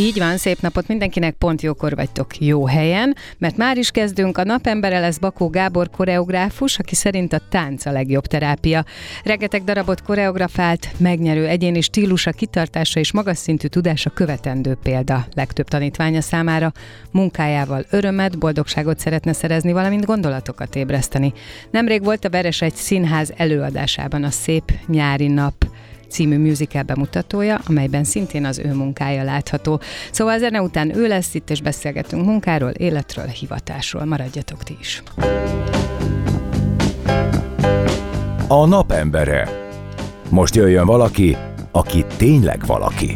[0.00, 4.44] Így van, szép napot mindenkinek, pont jókor vagytok jó helyen, mert már is kezdünk, a
[4.44, 8.84] napembere lesz Bakó Gábor koreográfus, aki szerint a tánc a legjobb terápia.
[9.24, 16.20] Regeteg darabot koreografált, megnyerő egyéni stílusa, kitartása és magas szintű tudása követendő példa legtöbb tanítványa
[16.20, 16.72] számára.
[17.10, 21.32] Munkájával örömet, boldogságot szeretne szerezni, valamint gondolatokat ébreszteni.
[21.70, 25.64] Nemrég volt a Veres egy színház előadásában a Szép nyári nap
[26.10, 29.80] című musical bemutatója, amelyben szintén az ő munkája látható.
[30.10, 34.04] Szóval a zene után ő lesz itt, és beszélgetünk munkáról, életről, hivatásról.
[34.04, 35.02] Maradjatok ti is!
[38.48, 39.48] A napembere.
[40.28, 41.36] Most jöjjön valaki,
[41.72, 43.12] aki tényleg valaki.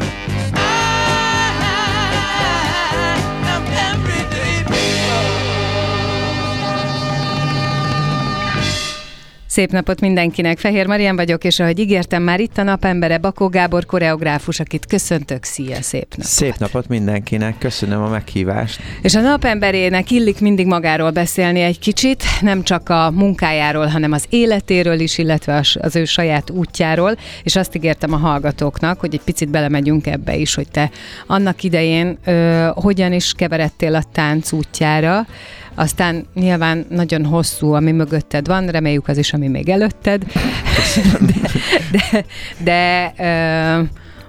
[9.55, 13.85] Szép napot mindenkinek, Fehér Marian vagyok, és ahogy ígértem, már itt a napembere Bakó Gábor
[13.85, 16.25] koreográfus, akit köszöntök, szia, szép napot!
[16.25, 18.79] Szép napot mindenkinek, köszönöm a meghívást.
[19.01, 24.25] És a napemberének illik mindig magáról beszélni egy kicsit, nem csak a munkájáról, hanem az
[24.29, 29.49] életéről is, illetve az ő saját útjáról, és azt ígértem a hallgatóknak, hogy egy picit
[29.49, 30.89] belemegyünk ebbe is, hogy te
[31.27, 35.25] annak idején ö, hogyan is keveredtél a tánc útjára,
[35.75, 40.23] aztán nyilván nagyon hosszú, ami mögötted van, reméljük az is, ami még előtted.
[41.31, 41.51] De,
[41.91, 42.25] de,
[42.63, 43.13] de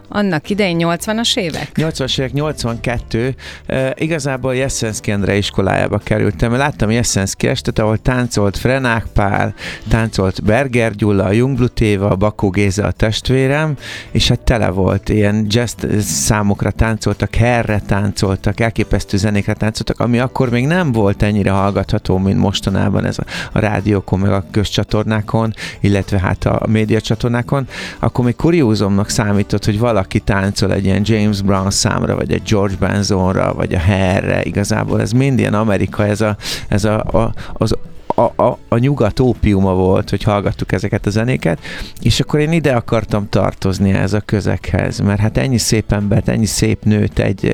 [0.08, 1.70] annak idején 80-as évek?
[1.74, 3.34] 80-as évek, 82.
[3.68, 6.52] Uh, igazából Jeszenszki Endre iskolájába kerültem.
[6.52, 9.54] Láttam Jeszenszki estet, ahol táncolt Frenák Pál,
[9.88, 13.76] táncolt Berger Gyula, Jungblut Éva, Bakó Géza a testvérem,
[14.10, 20.50] és hát tele volt ilyen jazz számokra táncoltak, herre táncoltak, elképesztő zenékre táncoltak, ami akkor
[20.50, 26.18] még nem volt ennyire hallgatható, mint mostanában ez a, a rádiókon, meg a közcsatornákon, illetve
[26.18, 27.68] hát a médiacsatornákon.
[27.98, 32.42] Akkor még kuriózomnak számított, hogy valaki valaki táncol egy ilyen James Brown számra, vagy egy
[32.42, 36.36] George Benzonra, vagy a Herre, igazából ez mind ilyen Amerika, ez a,
[36.68, 37.74] ez a, a az
[38.16, 41.58] a, a, a nyugat ópiuma volt, hogy hallgattuk ezeket a zenéket,
[42.00, 46.46] és akkor én ide akartam tartozni ez a közekhez, mert hát ennyi szép embert, ennyi
[46.46, 47.52] szép nőt egy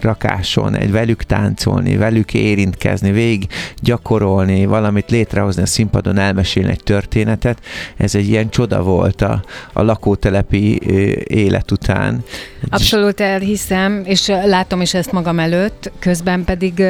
[0.00, 3.46] rakáson, egy velük táncolni, velük érintkezni, végig
[3.82, 7.58] gyakorolni, valamit létrehozni a színpadon, elmesélni egy történetet,
[7.96, 10.80] ez egy ilyen csoda volt a, a lakótelepi
[11.26, 12.24] élet után.
[12.70, 16.82] Abszolút elhiszem, és látom is ezt magam előtt, közben pedig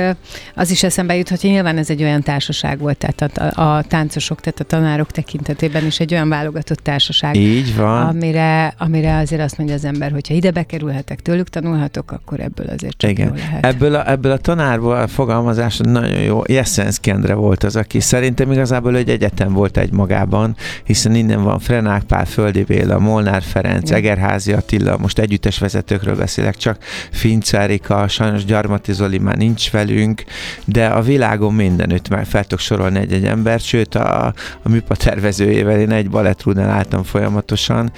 [0.55, 4.41] az is eszembe jut, hogy nyilván ez egy olyan társaság volt, tehát a, a táncosok,
[4.41, 7.37] tehát a tanárok tekintetében is egy olyan válogatott társaság.
[7.37, 8.07] Így van.
[8.07, 12.97] Amire, amire azért azt mondja az ember, hogyha ide bekerülhetek, tőlük tanulhatok, akkor ebből azért
[12.97, 13.33] csak Igen.
[13.37, 13.65] lehet.
[13.65, 16.43] Ebből a, ebből a tanárból a fogalmazás nagyon jó.
[16.47, 21.59] Jeszensz Kendre volt az, aki szerintem igazából egy egyetem volt egy magában, hiszen innen van
[21.59, 23.99] Frenák Pál, Földi Béla, Molnár Ferenc, Igen.
[23.99, 30.25] Egerházi Attila, most együttes vezetőkről beszélek, csak Fincárika, sajnos Gyarmati Zoli már nincs velünk,
[30.65, 34.27] de a világon mindenütt már fel tudok sorolni egy-egy embert, sőt a,
[34.63, 37.93] a műpa tervezőjével én egy balettrúnál álltam folyamatosan,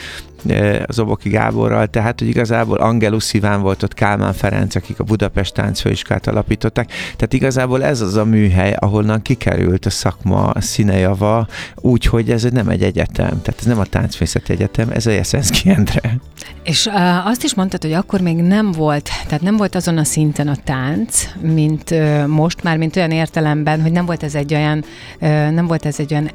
[0.86, 5.54] az Oboki Gáborral, tehát hogy igazából Angelus Iván volt ott Kálmán Ferenc, akik a Budapest
[5.54, 12.42] táncfőiskát alapították, tehát igazából ez az a műhely, ahonnan kikerült a szakma színejava, úgyhogy ez
[12.42, 16.16] nem egy egyetem, tehát ez nem a táncművészeti egyetem, ez a Jeszenszki Endre.
[16.62, 20.04] És uh, azt is mondtad, hogy akkor még nem volt, tehát nem volt azon a
[20.04, 24.54] szinten a tánc, mint uh, most, már mint olyan értelemben, hogy nem volt ez egy
[24.54, 24.84] olyan,
[25.20, 26.30] uh, nem volt ez egy olyan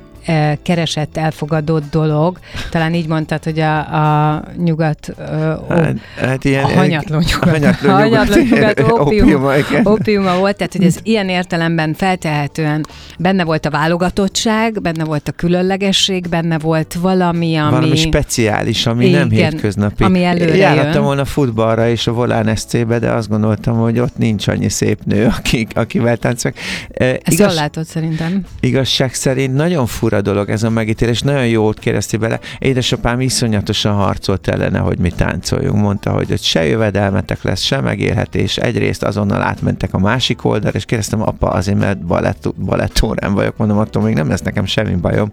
[0.64, 2.40] keresett, elfogadott dolog.
[2.70, 7.90] Talán így mondtad, hogy a, a nyugat, ó, hát, hát ilyen, a hanyatló nyugat, hanyatló
[7.90, 9.54] hanyatló nyugat ópium, ópiuma,
[9.90, 12.86] ópiuma volt, tehát hogy ez ilyen értelemben feltehetően
[13.18, 17.72] benne volt a válogatottság, benne volt a különlegesség, benne volt valami, ami...
[17.72, 20.04] Valami speciális, ami igen, nem hétköznapi.
[20.04, 24.48] Ami előre Járhattam volna futballra és a Volán SC-be, de azt gondoltam, hogy ott nincs
[24.48, 26.58] annyi szép nő, akik, akivel táncolok.
[26.90, 28.46] Ezt Igaz, jól látod szerintem.
[28.60, 31.22] Igazság szerint nagyon fur fura dolog ez a megítélés.
[31.22, 32.40] Nagyon jót kérdezti bele.
[32.60, 35.82] Édesapám iszonyatosan harcolt ellene, hogy mi táncoljunk.
[35.82, 38.58] Mondta, hogy hogy se jövedelmetek lesz, se megélhetés.
[38.58, 43.78] Egyrészt azonnal átmentek a másik oldalra, és kérdeztem, apa, azért mert balett, balettórán vagyok, mondom,
[43.78, 45.32] attól még nem lesz nekem semmi bajom.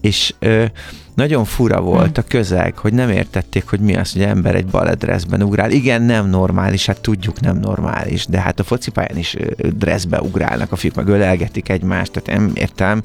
[0.00, 0.64] És ö,
[1.14, 5.42] nagyon fura volt a közeg, hogy nem értették, hogy mi az, hogy ember egy baledressben
[5.42, 5.70] ugrál.
[5.70, 10.76] Igen, nem normális, hát tudjuk nem normális, de hát a focipályán is dressbe ugrálnak a
[10.76, 13.02] fiúk, meg ölelgetik egymást, tehát nem értem,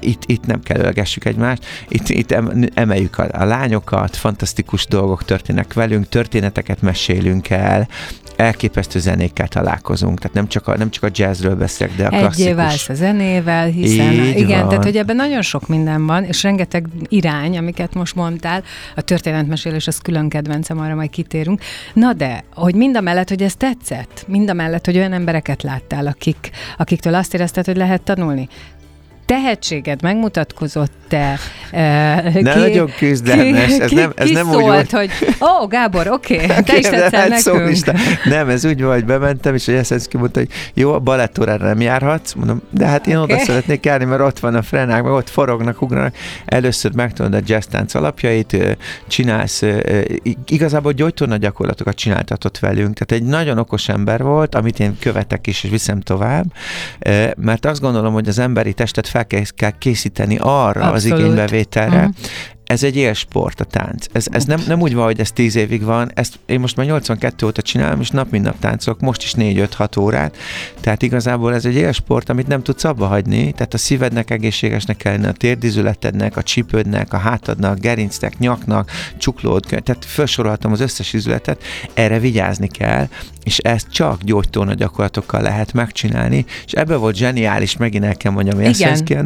[0.00, 2.34] itt, itt nem kell ölgessük egymást, itt, itt
[2.74, 7.88] emeljük a, a lányokat, fantasztikus dolgok történnek velünk, történeteket mesélünk el,
[8.36, 12.20] elképesztő zenékkel találkozunk, tehát nem csak a, nem csak a jazzről beszélek, de a Egyé
[12.20, 12.54] klasszikus.
[12.54, 14.68] válsz a zenével, hiszen Így igen, van.
[14.68, 18.62] tehát hogy ebben nagyon sok minden van, és rengeteg irány, amiket most mondtál,
[18.96, 21.60] a történetmesélés az külön kedvencem, arra majd kitérünk.
[21.92, 25.62] Na de, hogy mind a mellett, hogy ez tetszett, mind a mellett, hogy olyan embereket
[25.62, 28.48] láttál, akik, akiktől azt érezted, hogy lehet tanulni,
[29.30, 31.38] tehetséged megmutatkozott-e?
[31.70, 34.90] Ne nagyon küzdelmes, ez nem, ez ki nem úgy szólt, volt.
[34.90, 35.10] hogy
[35.40, 37.70] ó, Gábor, oké, okay, te is tetszel hát nekünk.
[37.70, 37.80] is,
[38.24, 41.80] Nem, ez úgy volt, hogy bementem, és a Jeszenszki mondta, hogy jó, a balettórára nem
[41.80, 43.32] járhatsz, mondom, de hát én Oké.
[43.32, 46.14] oda szeretnék járni, mert ott van a frenák, meg ott forognak, ugranak.
[46.44, 48.56] Először megtanulod a jazz tánc alapjait,
[49.08, 49.62] csinálsz,
[50.46, 55.64] igazából gyógytorna gyakorlatokat csináltatott velünk, tehát egy nagyon okos ember volt, amit én követek is,
[55.64, 56.44] és viszem tovább,
[57.36, 61.18] mert azt gondolom, hogy az emberi testet fel kell kell készíteni arra az Abszolút.
[61.24, 62.10] igénybevételre, Mhm.
[62.70, 64.06] Ez egy élsport a tánc.
[64.12, 66.86] Ez, ez nem, nem úgy van, hogy ez 10 évig van, ezt én most már
[66.86, 70.36] 82 óta csinálom, és nap mint nap táncolok, most is 4-5-6 órát,
[70.80, 75.12] tehát igazából ez egy élsport, amit nem tudsz abba hagyni, tehát a szívednek egészségesnek kell
[75.12, 81.62] lenni, a térdizületednek, a csípődnek, a hátadnak, gerincnek, nyaknak, csuklód, tehát felsorolhatom az összes izületet,
[81.94, 83.08] erre vigyázni kell,
[83.44, 88.60] és ezt csak gyógytorna gyakorlatokkal lehet megcsinálni, és ebbe volt zseniális, megint el kell mondjam,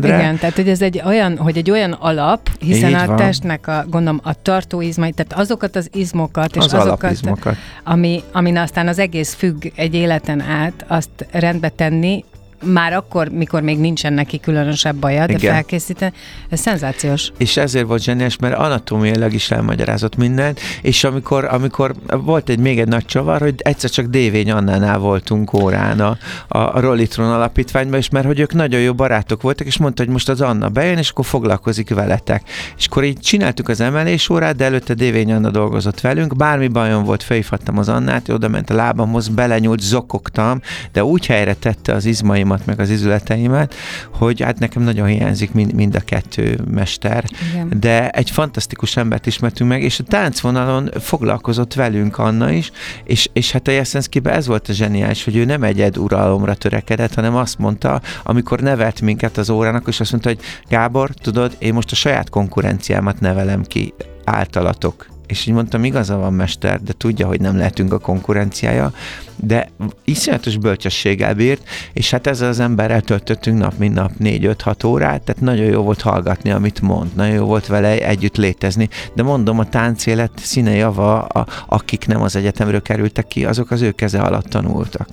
[0.04, 3.16] Igen, igen, tehát hogy ez egy olyan, hogy egy olyan alap, hiszen Így a van.
[3.34, 7.56] Testnek a, gondolom, a tartóizmai, tehát azokat az izmokat, és az azokat, alapizmokat.
[7.84, 12.24] ami, amin aztán az egész függ egy életen át, azt rendbe tenni,
[12.64, 15.52] már akkor, mikor még nincsen neki különösebb baja, de Igen.
[15.52, 16.12] felkészíteni,
[16.48, 17.32] ez szenzációs.
[17.38, 22.80] és ezért volt zseniás, mert anatómiailag is elmagyarázott mindent, és amikor, amikor volt egy még
[22.80, 26.16] egy nagy csavar, hogy egyszer csak Dévény Annánál voltunk órán a,
[26.48, 30.28] a, Rollitron alapítványban, és mert hogy ők nagyon jó barátok voltak, és mondta, hogy most
[30.28, 32.42] az Anna bejön, és akkor foglalkozik veletek.
[32.76, 37.04] És akkor így csináltuk az emelés órát, de előtte Dévény Anna dolgozott velünk, bármi bajom
[37.04, 40.60] volt, felhívhattam az Annát, oda ment a lábamhoz, belenyúlt, zokogtam,
[40.92, 43.74] de úgy helyre tette az izmaimat, meg az izületeimet,
[44.10, 47.80] hogy hát nekem nagyon hiányzik mind, mind a kettő mester Igen.
[47.80, 52.70] de egy fantasztikus embert ismertünk meg, és a táncvonalon foglalkozott velünk Anna is,
[53.04, 57.14] és, és hát a Jeszenszkiben ez volt a zseniális, hogy ő nem egyed uralomra törekedett,
[57.14, 61.74] hanem azt mondta, amikor nevelt minket az órának, és azt mondta, hogy Gábor, tudod, én
[61.74, 65.13] most a saját konkurenciámat nevelem ki általatok.
[65.26, 68.92] És így mondtam, igaza van, mester, de tudja, hogy nem lehetünk a konkurenciája,
[69.36, 69.70] de
[70.04, 75.42] iszonyatos bölcsességgel bírt, és hát ezzel az emberrel töltöttünk nap, mint nap 4-5-6 órát, tehát
[75.42, 79.68] nagyon jó volt hallgatni, amit mond, nagyon jó volt vele együtt létezni, de mondom, a
[79.68, 84.46] táncélet színe java, a, akik nem az egyetemről kerültek ki, azok az ő keze alatt
[84.46, 85.08] tanultak.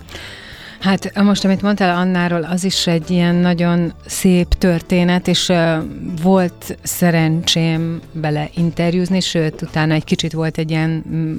[0.81, 5.75] Hát most, amit mondtál Annáról, az is egy ilyen nagyon szép történet, és uh,
[6.24, 11.33] volt szerencsém bele interjúzni, sőt, utána egy kicsit volt egy ilyen mm,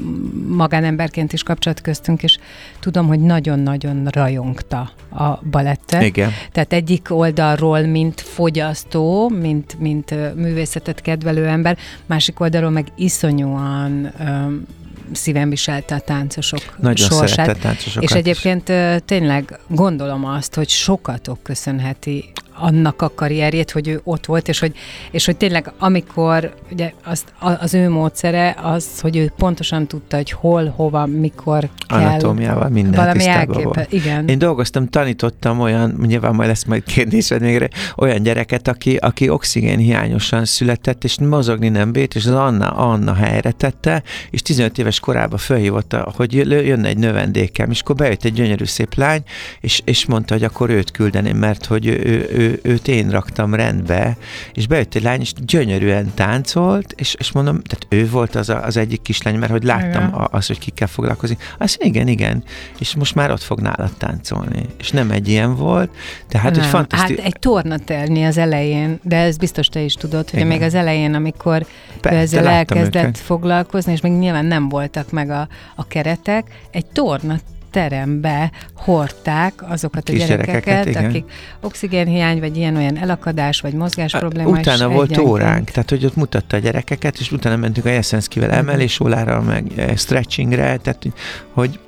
[0.57, 2.39] magánemberként is kapcsolat köztünk, és
[2.81, 6.03] tudom, hogy nagyon-nagyon rajongta a balettet.
[6.03, 6.31] Igen.
[6.53, 11.77] Tehát egyik oldalról, mint fogyasztó, mint, mint művészetet kedvelő ember,
[12.07, 14.67] másik oldalról meg iszonyúan öm,
[15.13, 17.59] szívem viselte a táncosok Nagyon sorsát.
[17.59, 18.17] táncosokat És is.
[18.17, 18.73] egyébként
[19.05, 24.73] tényleg gondolom azt, hogy sokatok köszönheti annak a karrierjét, hogy ő ott volt, és hogy,
[25.11, 30.31] és hogy tényleg amikor, ugye azt, az ő módszere az, hogy ő pontosan tudta, hogy
[30.31, 31.99] hol, hova, mikor kell.
[31.99, 33.87] Anatómiával minden valami elképe.
[33.91, 34.29] Igen.
[34.29, 39.79] Én dolgoztam, tanítottam olyan, nyilván majd lesz majd kérdésed még, olyan gyereket, aki, aki oxigén
[39.79, 45.01] hiányosan született, és mozogni nem bírt, és az Anna, Anna helyre tette, és 15 éves
[45.01, 49.23] korában felhívotta, hogy jö- jönne egy növendékem, és akkor bejött egy gyönyörű szép lány,
[49.61, 53.55] és, és mondta, hogy akkor őt küldeném, mert hogy ő, ő, ő, őt én raktam
[53.55, 54.17] rendbe,
[54.53, 58.65] és bejött egy lány, és gyönyörűen táncolt, és, és mondom, tehát ő volt az, a,
[58.65, 60.15] az egyik kislány, mert hogy láttam Igen.
[60.15, 61.43] a, az, hogy kikkel foglalkozik.
[61.59, 62.45] Azt mondja, igen, igen,
[62.79, 64.67] és most már ott fog nálad táncolni.
[64.79, 65.91] És nem egy ilyen volt,
[66.29, 66.69] tehát hogy Nem.
[66.69, 67.23] fantasztikus.
[67.25, 70.47] Hát egy tornaterni az elején, de ez biztos te is tudod, hogy Igen.
[70.47, 71.67] még az elején, amikor
[72.01, 73.19] Persze, ő ezzel elkezdett őket.
[73.19, 77.37] foglalkozni, és még nyilván nem voltak meg a, a keretek, egy torna
[77.73, 81.05] terembe hordták azokat a gyerekeket, igen.
[81.05, 81.25] akik
[81.61, 84.59] oxigénhiány, vagy ilyen-olyan elakadás, vagy mozgás problémás.
[84.61, 85.29] Utána volt egyenként.
[85.29, 88.59] óránk, tehát hogy ott mutatta a gyerekeket, és utána mentünk a Jeszenszkivel Mhm.
[88.59, 91.07] emelésólára, meg eh, stretchingre, tehát
[91.53, 91.79] hogy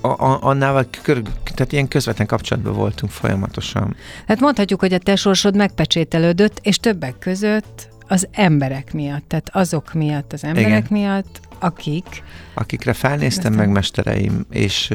[0.00, 1.22] a, annál, kör,
[1.54, 3.96] tehát ilyen közvetlen kapcsolatban voltunk folyamatosan.
[4.26, 9.92] Hát mondhatjuk, hogy a te sorsod megpecsételődött, és többek között az emberek miatt, tehát azok
[9.92, 10.86] miatt, az emberek Igen.
[10.90, 12.22] miatt, akik,
[12.56, 14.92] Akikre felnéztem, Aztán- meg mestereim, és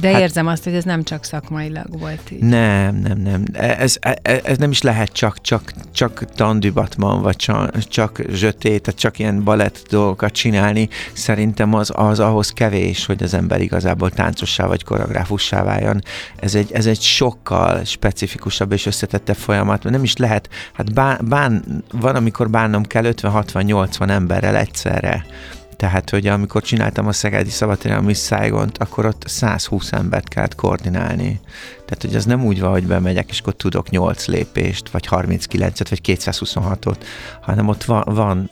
[0.00, 2.38] de Hát- érzem azt, hogy ez nem csak szakmailag volt így.
[2.42, 3.44] nem, nem, nem.
[3.52, 9.00] Ez, ez, ez nem is lehet csak, csak, csak tandübatman, vagy csak, csak zsötét, tehát
[9.00, 10.88] csak ilyen balett dolgokat csinálni.
[11.12, 16.02] Szerintem az, az ahhoz kevés, hogy az ember igazából táncossá vagy koreográfussá váljon.
[16.36, 21.18] Ez egy, ez egy sokkal specifikusabb és összetettebb folyamat, mert nem is lehet, hát bán,
[21.28, 25.24] bán, van, amikor bánnom kell 50-60-80 emberrel egyszerre.
[25.80, 31.40] Tehát, hogy amikor csináltam a Szegedi Szabadtéren Miss Saigon-t, akkor ott 120 embert kellett koordinálni.
[31.74, 35.86] Tehát, hogy az nem úgy van, hogy bemegyek, és akkor tudok 8 lépést, vagy 39-et,
[35.88, 36.96] vagy 226-ot,
[37.40, 38.50] hanem ott van, van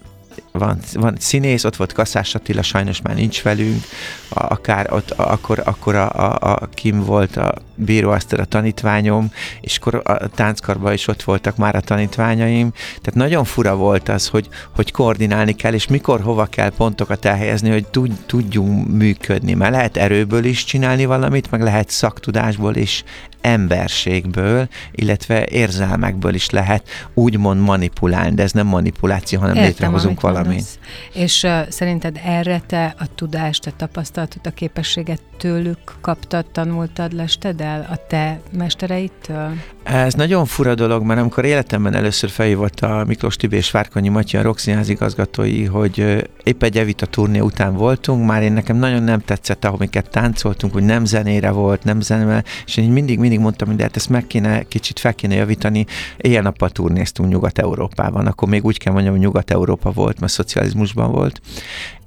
[0.52, 3.82] van, van színész, ott volt Kaszás Attila, sajnos már nincs velünk,
[4.28, 9.76] akár ott, akkor, akkor a, a, a Kim volt a Bíró Eszter a tanítványom, és
[9.76, 14.48] akkor a tánckarban is ott voltak már a tanítványaim, tehát nagyon fura volt az, hogy,
[14.74, 19.96] hogy koordinálni kell, és mikor, hova kell pontokat elhelyezni, hogy tud, tudjunk működni, mert lehet
[19.96, 23.04] erőből is csinálni valamit, meg lehet szaktudásból is,
[23.40, 30.34] emberségből, illetve érzelmekből is lehet úgymond manipulálni, de ez nem manipuláció, hanem Értem, létrehozunk amit
[30.34, 30.46] valamit.
[30.46, 30.78] mondasz.
[31.12, 37.60] És uh, szerinted erre te a tudást, a tapasztalatot, a képességet tőlük kaptad, tanultad, lested
[37.68, 39.52] el a te mestereitől?
[39.82, 44.36] Ez nagyon fura dolog, mert amikor életemben először felhívott a Miklós Tibi és Várkonyi Matyi,
[44.36, 49.20] a Roxinház igazgatói, hogy épp egy Evita turné után voltunk, már én nekem nagyon nem
[49.20, 53.82] tetszett, ahomiket táncoltunk, hogy nem zenére volt, nem zenére, és én mindig, mindig mondtam, hogy
[53.82, 55.86] hát ezt meg kéne, kicsit fel kéne javítani.
[56.16, 61.40] Éjjel-nappal turnéztunk Nyugat-Európában, akkor még úgy kell mondjam, hogy Nyugat-Európa volt, mert szocializmusban volt,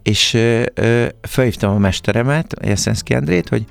[0.03, 3.65] és ö, ö, felhívtam a mesteremet, Jeszenszki Andrét, hogy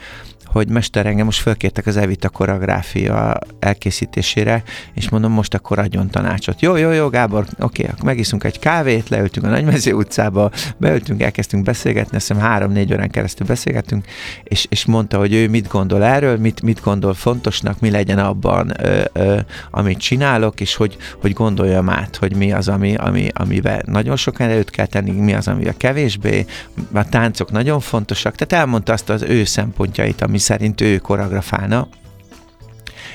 [0.52, 4.62] hogy mester engem most fölkértek az Evita koreográfia elkészítésére,
[4.94, 6.60] és mondom, most akkor adjon tanácsot.
[6.60, 11.64] Jó, jó, jó, Gábor, oké, akkor megiszunk egy kávét, leültünk a Nagymező utcába, beültünk, elkezdtünk
[11.64, 14.04] beszélgetni, azt hiszem három-négy órán keresztül beszélgettünk,
[14.42, 18.72] és, és mondta, hogy ő mit gondol erről, mit, mit gondol fontosnak, mi legyen abban,
[18.78, 19.38] ö, ö,
[19.70, 24.40] amit csinálok, és hogy, hogy gondoljam át, hogy mi az, ami, ami, amiben nagyon sok
[24.40, 26.46] erőt kell tenni, mi az, amivel kevésbé,
[26.92, 31.88] a táncok nagyon fontosak, tehát elmondta azt az ő szempontjait, ami szerint ő koreografálna,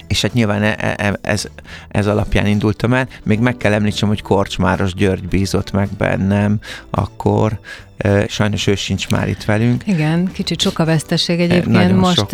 [0.08, 1.46] és hát nyilván e- e- ez,
[1.88, 3.08] ez alapján indultam el.
[3.24, 6.60] Még meg kell említsem, hogy Korcsmáros György bízott meg bennem
[6.90, 7.60] akkor,
[7.98, 9.88] e, sajnos ő sincs már itt velünk.
[9.88, 11.66] Igen, kicsit sok a veszteség egyébként.
[11.66, 12.32] nagyon Most sok.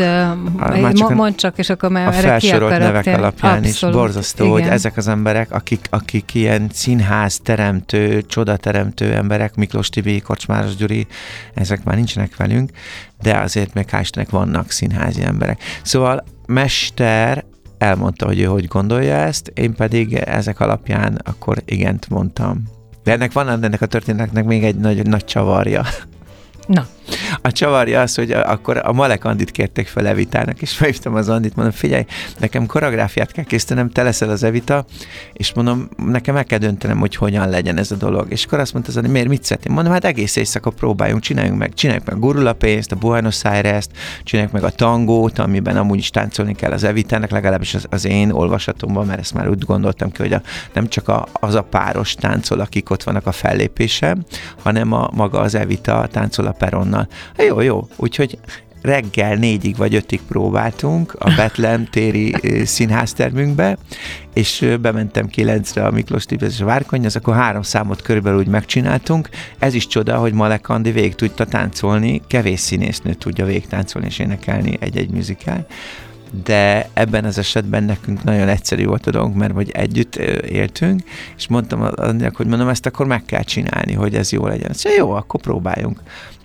[0.58, 4.44] már csak mondd csak, és akkor már A erre felsorolt nevek alapján Abszolút, is borzasztó,
[4.44, 4.58] igen.
[4.62, 11.08] hogy ezek az emberek, akik, akik ilyen színház teremtő, csodateremtő emberek, Miklós Tibi, Korcsmáros Gyuri,
[11.54, 12.70] ezek már nincsenek velünk,
[13.22, 15.62] de azért hál' Istennek vannak színházi emberek.
[15.84, 17.44] Szóval mester
[17.82, 22.64] elmondta, hogy ő hogy gondolja ezt, én pedig ezek alapján akkor igent mondtam.
[23.04, 25.84] De ennek van ennek a történetnek még egy nagy, nagy csavarja.
[26.68, 26.86] Na,
[27.41, 31.56] A csavarja az, hogy akkor a Malek Andit kérték fel Evitának, és felhívtam az Andit,
[31.56, 32.06] mondom, figyelj,
[32.39, 34.86] nekem koreográfiát kell készítenem, te leszel az Evita,
[35.34, 38.25] és mondom, nekem meg kell döntenem, hogy hogyan legyen ez a dolog.
[38.30, 39.74] És akkor azt mondta Andi, miért mit szeretném?
[39.74, 43.91] Mondom, hát egész éjszaka próbáljunk, csináljunk meg, csináljuk meg a Gurula pénzt, a Buenos Aires-t,
[44.24, 48.32] csináljuk meg a tangót, amiben amúgy is táncolni kell az Evitának, legalábbis az, az én
[48.32, 50.41] olvasatomban, mert ezt már úgy gondoltam ki, hogy a,
[50.74, 54.24] nem csak a, az a páros táncol, akik ott vannak a fellépésem,
[54.63, 57.00] hanem a maga az Evita táncol a peronnal.
[57.38, 58.39] Hát jó, jó, úgyhogy
[58.81, 63.77] reggel négyig vagy ötig próbáltunk a Betlen téri színháztermünkbe,
[64.34, 69.29] és bementem kilencre a Miklós Tibet és a Várkonyhoz, akkor három számot körülbelül úgy megcsináltunk.
[69.60, 74.20] Ez is csoda, hogy Malek Andi végig tudta táncolni, kevés színésznő tudja végig táncolni és
[74.20, 75.67] énekelni egy-egy műzikál
[76.43, 80.15] de ebben az esetben nekünk nagyon egyszerű volt a dolgunk, mert hogy együtt
[80.46, 81.01] éltünk,
[81.38, 84.74] és mondtam annak, hogy mondom, ezt akkor meg kell csinálni, hogy ez jó legyen.
[84.74, 86.01] Szóval jó, akkor próbáljunk.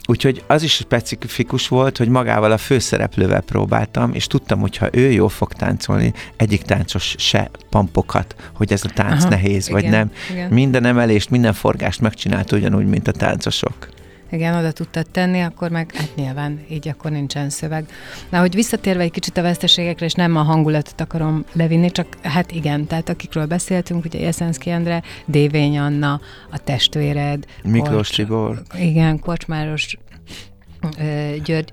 [0.06, 5.10] Úgyhogy az is specifikus volt, hogy magával a főszereplővel próbáltam, és tudtam, hogy ha ő
[5.10, 9.92] jól fog táncolni, egyik táncos se pampokat, hogy ez a tánc Aha, nehéz, vagy igen,
[9.92, 10.10] nem.
[10.30, 10.50] Igen.
[10.50, 13.94] Minden emelést, minden forgást megcsinálta ugyanúgy, mint a táncosok.
[14.30, 17.88] Igen, oda tudtad tenni, akkor meg hát nyilván így akkor nincsen szöveg.
[18.28, 22.52] Na, hogy visszatérve egy kicsit a veszteségekre, és nem a hangulatot akarom levinni, csak hát
[22.52, 28.62] igen, tehát akikről beszéltünk, ugye Jeszenszki Endre, Dévény Anna, a testvéred, Miklós Korcs- Tibor.
[28.78, 29.96] Igen, Kocsmáros
[31.44, 31.70] György.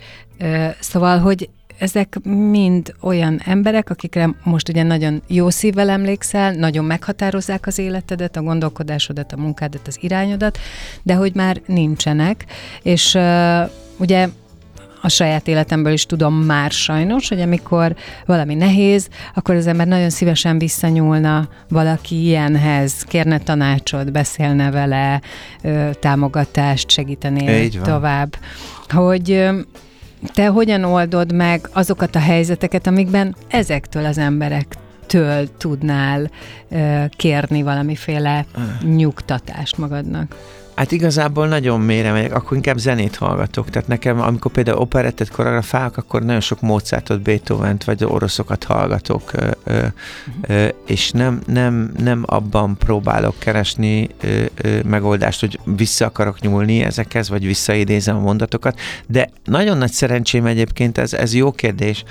[0.79, 1.49] Szóval, hogy
[1.83, 8.35] ezek mind olyan emberek, akikre most ugye nagyon jó szívvel emlékszel, nagyon meghatározzák az életedet,
[8.35, 10.57] a gondolkodásodat, a munkádat, az irányodat,
[11.03, 12.45] de hogy már nincsenek,
[12.81, 14.27] és uh, ugye
[15.01, 20.09] a saját életemből is tudom már sajnos, hogy amikor valami nehéz, akkor az ember nagyon
[20.09, 25.21] szívesen visszanyúlna valaki ilyenhez, kérne tanácsot, beszélne vele,
[25.99, 28.35] támogatást, segítené tovább.
[28.87, 29.49] Hogy
[30.33, 36.29] te hogyan oldod meg azokat a helyzeteket, amikben ezektől az emberektől tudnál
[37.09, 38.45] kérni valamiféle
[38.81, 40.35] nyugtatást magadnak?
[40.75, 43.69] Hát igazából nagyon mélyre megyek, akkor inkább zenét hallgatok.
[43.69, 49.49] Tehát nekem, amikor például operettet koreografálok, akkor nagyon sok Mozartot, Beethoven-t vagy oroszokat hallgatok, ö,
[49.63, 49.85] ö,
[50.41, 56.81] ö, és nem, nem, nem abban próbálok keresni ö, ö, megoldást, hogy vissza akarok nyúlni
[56.81, 62.03] ezekhez, vagy visszaidézem a mondatokat, de nagyon nagy szerencsém egyébként, ez, ez jó kérdés,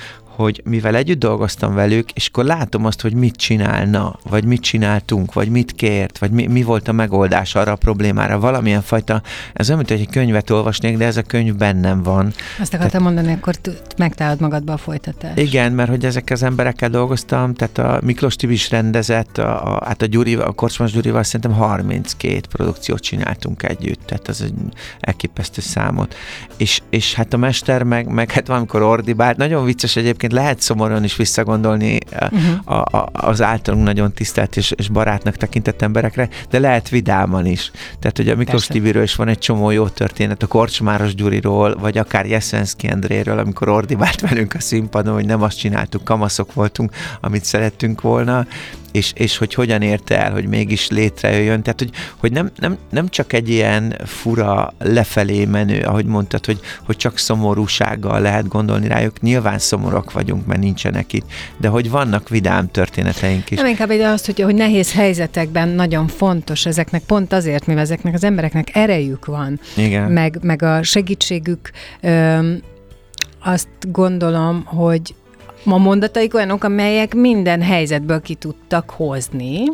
[0.42, 5.32] hogy mivel együtt dolgoztam velük, és akkor látom azt, hogy mit csinálna, vagy mit csináltunk,
[5.32, 8.40] vagy mit kért, vagy mi, mi volt a megoldás arra a problémára.
[8.40, 9.22] Valamilyen fajta,
[9.52, 12.32] ez olyan, mint hogy egy könyvet olvasnék, de ez a könyv bennem van.
[12.60, 13.54] Azt akartam tehát, mondani, akkor
[13.96, 15.38] megtalálod magadba a folytatást.
[15.38, 19.84] Igen, mert hogy ezek az emberekkel dolgoztam, tehát a Miklós Tibi is rendezett, a, a,
[19.84, 24.52] hát a, Gyuri, a Korcsmas Gyurival szerintem 32 produkciót csináltunk együtt, tehát az egy
[25.00, 26.14] elképesztő számot.
[26.56, 30.60] És, és hát a mester meg, meg hát valamikor ordibált, nagyon vicces egyébként, egyébként lehet
[30.60, 32.76] szomorúan is visszagondolni uh-huh.
[32.76, 37.70] a, a, az általunk nagyon tisztelt és, és barátnak tekintett emberekre, de lehet vidáman is.
[37.98, 41.98] Tehát, hogy a Miklós Tibiről is van egy csomó jó történet, a Korcsmáros Gyuriról, vagy
[41.98, 47.44] akár Jeszenszki Endréről, amikor ordibált velünk a színpadon, hogy nem azt csináltuk, kamaszok voltunk, amit
[47.44, 48.46] szerettünk volna,
[48.92, 51.62] és, és hogy hogyan érte el, hogy mégis létrejöjjön.
[51.62, 56.60] Tehát, hogy, hogy nem, nem, nem csak egy ilyen fura lefelé menő, ahogy mondtad, hogy,
[56.84, 59.20] hogy csak szomorúsággal lehet gondolni rájuk.
[59.20, 63.56] Nyilván szomorúak vagyunk, mert nincsenek itt, de hogy vannak vidám történeteink is.
[63.58, 68.14] Nem inkább egy azt, hogy, hogy nehéz helyzetekben nagyon fontos ezeknek, pont azért, mivel ezeknek
[68.14, 70.10] az embereknek erejük van, Igen.
[70.10, 71.70] Meg, meg a segítségük,
[72.00, 72.60] öm,
[73.44, 75.14] azt gondolom, hogy
[75.62, 79.64] Ma mondataik olyanok, amelyek minden helyzetből ki tudtak hozni.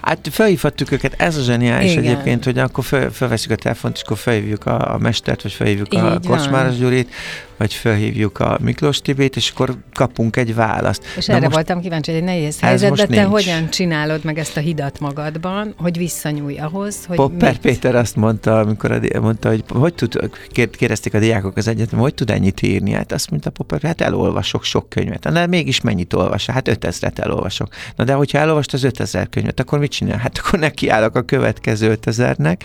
[0.00, 2.04] Hát felhívhattuk őket, ez a zseniális Igen.
[2.04, 5.94] egyébként, hogy akkor fel, felveszünk a telefont, és akkor felhívjuk a, a mestert, vagy felhívjuk
[5.94, 7.14] Így a Kocsmáros Gyurit,
[7.56, 11.04] vagy felhívjuk a Miklós Tibét, és akkor kapunk egy választ.
[11.16, 13.26] És Na erre most, voltam kíváncsi, hogy egy nehéz helyzet, de te nincs.
[13.26, 17.60] hogyan csinálod meg ezt a hidat magadban, hogy visszanyúlj ahhoz, hogy Popper mit?
[17.60, 20.30] Péter azt mondta, amikor a, mondta, hogy hogy tud,
[20.70, 22.90] kérdezték a diákok az egyetem, hogy tud ennyit írni?
[22.90, 25.32] Hát azt mondta Popper, hát elolvasok sok könyvet.
[25.32, 26.46] De mégis mennyit olvas?
[26.46, 27.68] Hát 5000-et elolvasok.
[27.96, 30.18] Na de hogyha elolvast az 5000 könyvet, akkor mit csinál?
[30.18, 32.56] Hát akkor nekiállok a következő 5000-nek.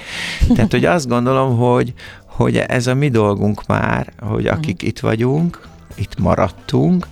[0.55, 1.93] Tehát, hogy azt gondolom, hogy,
[2.35, 4.53] hogy ez a mi dolgunk már, hogy mhm.
[4.53, 7.07] akik itt vagyunk, itt maradtunk,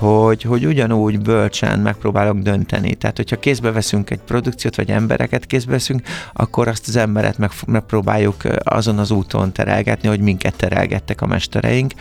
[0.00, 2.94] hogy, hogy ugyanúgy bölcsen megpróbálok dönteni.
[2.94, 6.02] Tehát, hogyha kézbe veszünk egy produkciót, vagy embereket kézbe veszünk,
[6.32, 11.92] akkor azt az emberet megpróbáljuk azon az úton terelgetni, hogy minket terelgettek a mestereink,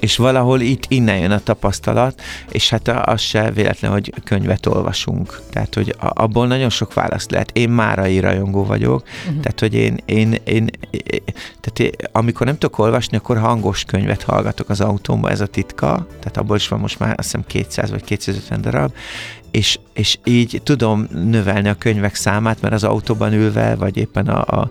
[0.00, 5.40] és valahol itt innen jön a tapasztalat, és hát az se véletlen, hogy könyvet olvasunk.
[5.50, 7.50] Tehát, hogy abból nagyon sok választ lehet.
[7.52, 9.42] Én márai rajongó vagyok, uh-huh.
[9.42, 11.22] tehát, hogy én, én, én, én
[11.60, 16.06] tehát én, amikor nem tudok olvasni, akkor hangos könyvet hallgatok az autómba, ez a titka,
[16.18, 18.92] tehát abból is van most már azt hiszem 200 vagy 250 darab,
[19.50, 24.60] és, és így tudom növelni a könyvek számát, mert az autóban ülve, vagy éppen a,
[24.60, 24.70] a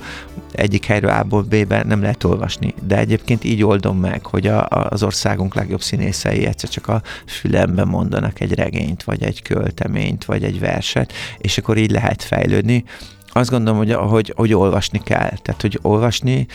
[0.51, 2.73] egyik helyről A-ból B-be nem lehet olvasni.
[2.87, 7.01] De egyébként így oldom meg, hogy a, a, az országunk legjobb színészei egyszer csak a
[7.25, 12.83] fülemben mondanak egy regényt, vagy egy költeményt, vagy egy verset, és akkor így lehet fejlődni
[13.31, 15.29] azt gondolom, hogy, hogy, hogy olvasni kell.
[15.41, 16.47] Tehát, hogy olvasni,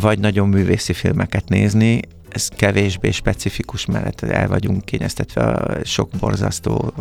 [0.00, 2.00] vagy nagyon művészi filmeket nézni,
[2.32, 6.92] ez kevésbé specifikus, mert el vagyunk kényeztetve a sok borzasztó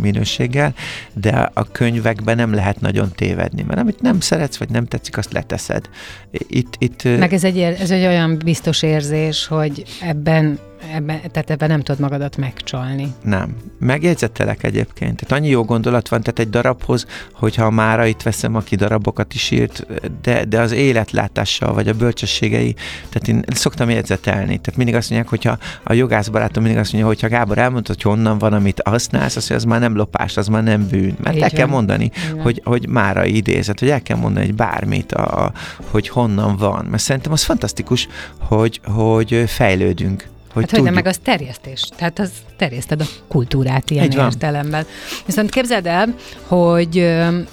[0.00, 0.74] minőséggel,
[1.12, 5.32] de a könyvekben nem lehet nagyon tévedni, mert amit nem szeretsz, vagy nem tetszik, azt
[5.32, 5.88] leteszed.
[6.30, 10.58] Itt, itt, Meg ez egy, ez egy olyan biztos érzés, hogy ebben
[10.92, 13.12] ebben, tehát ebben nem tudod magadat megcsalni.
[13.22, 13.56] Nem.
[13.78, 15.16] Megjegyzettelek egyébként.
[15.16, 19.50] Tehát annyi jó gondolat van, tehát egy darabhoz, hogyha már itt veszem, aki darabokat is
[19.50, 19.86] írt,
[20.22, 22.74] de, de az életlátással, vagy a bölcsességei,
[23.08, 24.58] tehát én szoktam jegyzetelni.
[24.58, 28.02] Tehát mindig azt mondják, hogyha a jogász barátom mindig azt mondja, hogyha Gábor elmondta, hogy
[28.02, 31.16] honnan van, amit használsz, az, az már nem lopás, az már nem bűn.
[31.22, 31.58] Mert Így el van.
[31.58, 35.52] kell mondani, hogy, hogy mára idézet, hogy el kell mondani hogy bármit, a,
[35.90, 36.84] hogy honnan van.
[36.84, 40.86] Mert szerintem az fantasztikus, hogy, hogy fejlődünk hogy hát, tudjuk.
[40.86, 41.88] hogy meg az terjesztés.
[41.96, 44.86] Tehát az terjeszted a kultúrát ilyen értelemben.
[45.26, 46.14] Viszont képzeld el,
[46.46, 46.96] hogy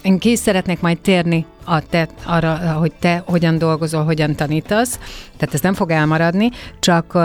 [0.01, 4.99] én ki szeretnék majd térni a te, arra, hogy te hogyan dolgozol, hogyan tanítasz,
[5.37, 6.49] tehát ez nem fog elmaradni,
[6.79, 7.17] csak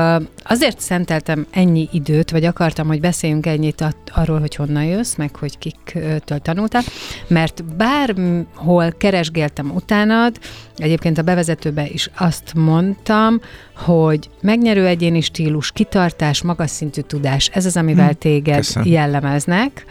[0.45, 5.59] azért szenteltem ennyi időt, vagy akartam, hogy beszéljünk ennyit arról, hogy honnan jössz, meg hogy
[5.59, 6.83] kiktől tanultál,
[7.27, 10.39] mert bárhol keresgéltem utánad,
[10.77, 13.41] egyébként a bevezetőben is azt mondtam,
[13.77, 18.89] hogy megnyerő egyéni stílus, kitartás, magas szintű tudás, ez az, amivel hmm, téged Köszönöm.
[18.89, 19.87] jellemeznek,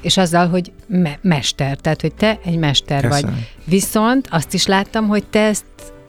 [0.00, 3.34] és azzal, hogy me- mester, tehát, hogy te egy mester Köszönöm.
[3.34, 3.56] vagy.
[3.64, 5.64] Viszont azt is láttam, hogy te ezt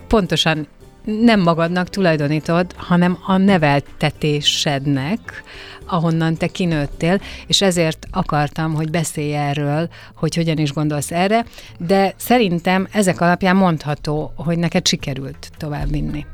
[0.07, 0.67] pontosan
[1.03, 5.43] nem magadnak tulajdonítod, hanem a neveltetésednek,
[5.85, 11.45] ahonnan te kinőttél, és ezért akartam, hogy beszélj erről, hogy hogyan is gondolsz erre,
[11.77, 16.25] de szerintem ezek alapján mondható, hogy neked sikerült tovább vinni.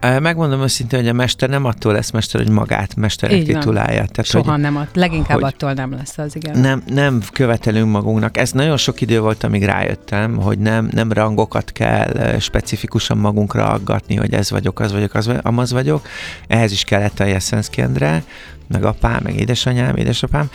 [0.00, 4.04] Megmondom őszintén, hogy a mester nem attól lesz mester, hogy magát mesterek titulálja.
[4.06, 6.58] Tehát, Soha hogy, nem, att, leginkább hogy attól nem lesz az, igen.
[6.58, 8.36] Nem, nem követelünk magunknak.
[8.36, 14.16] Ez nagyon sok idő volt, amíg rájöttem, hogy nem, nem rangokat kell specifikusan magunkra aggatni,
[14.16, 16.06] hogy ez vagyok, az vagyok, az vagyok, amaz vagyok.
[16.46, 18.22] Ehhez is kellett a Jeszenszki Endre,
[18.70, 20.50] meg apám, meg édesanyám, édesapám,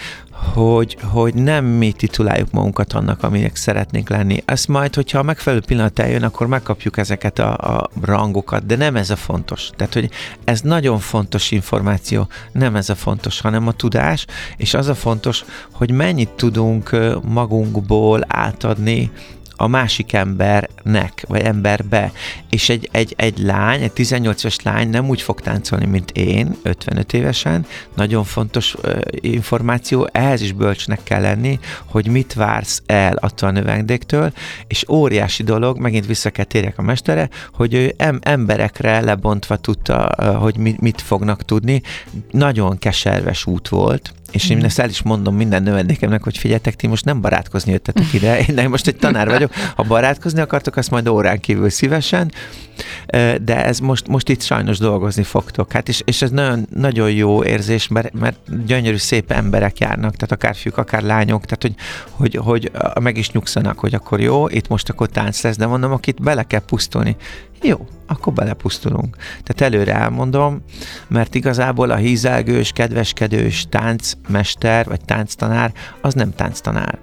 [0.53, 4.43] hogy, hogy nem mi tituláljuk magunkat annak, aminek szeretnénk lenni.
[4.45, 8.95] Ezt majd, hogyha a megfelelő pillanat eljön, akkor megkapjuk ezeket a, a rangokat, de nem
[8.95, 9.69] ez a fontos.
[9.75, 10.09] Tehát, hogy
[10.43, 14.25] ez nagyon fontos információ, nem ez a fontos, hanem a tudás,
[14.57, 19.11] és az a fontos, hogy mennyit tudunk magunkból átadni
[19.55, 22.11] a másik embernek, vagy emberbe.
[22.49, 26.55] És egy, egy, egy lány, egy 18 éves lány nem úgy fog táncolni, mint én,
[26.63, 27.65] 55 évesen.
[27.95, 33.51] Nagyon fontos uh, információ, ehhez is bölcsnek kell lenni, hogy mit vársz el attól a
[33.51, 34.33] növendéktől,
[34.67, 40.15] és óriási dolog, megint vissza kell térjek a mestere, hogy ő em- emberekre lebontva tudta,
[40.17, 41.81] uh, hogy mit, mit fognak tudni.
[42.31, 44.63] Nagyon keserves út volt, és én mm.
[44.63, 48.69] ezt el is mondom minden növendékemnek, hogy figyeljetek, ti most nem barátkozni jöttetek ide, én
[48.69, 52.31] most egy tanár vagyok, ha barátkozni akartok, azt majd órán kívül szívesen,
[53.41, 55.71] de ez most, most itt sajnos dolgozni fogtok.
[55.71, 60.31] Hát és, és ez nagyon, nagyon jó érzés, mert, mert gyönyörű, szép emberek járnak, tehát
[60.31, 61.75] akár fiúk, akár lányok, tehát hogy,
[62.11, 65.91] hogy, hogy meg is nyugszanak, hogy akkor jó, itt most akkor tánc lesz, de mondom,
[65.91, 67.15] akit bele kell pusztulni.
[67.61, 69.15] Jó, akkor belepusztulunk.
[69.43, 70.61] Tehát előre elmondom,
[71.07, 76.97] mert igazából a hízelgős, kedveskedős táncmester vagy tánctanár az nem tánctanár.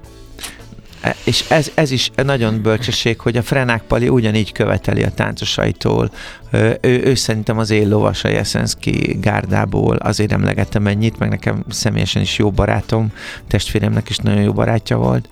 [1.25, 6.11] És ez, ez is nagyon bölcsesség, hogy a Frenák Pali ugyanígy követeli a táncosaitól.
[6.51, 11.65] Ő, ő, ő szerintem az én lovas a Jeszenszki gárdából, azért emlegettem ennyit, meg nekem
[11.69, 13.13] személyesen is jó barátom,
[13.49, 15.29] testvéremnek is nagyon jó barátja volt,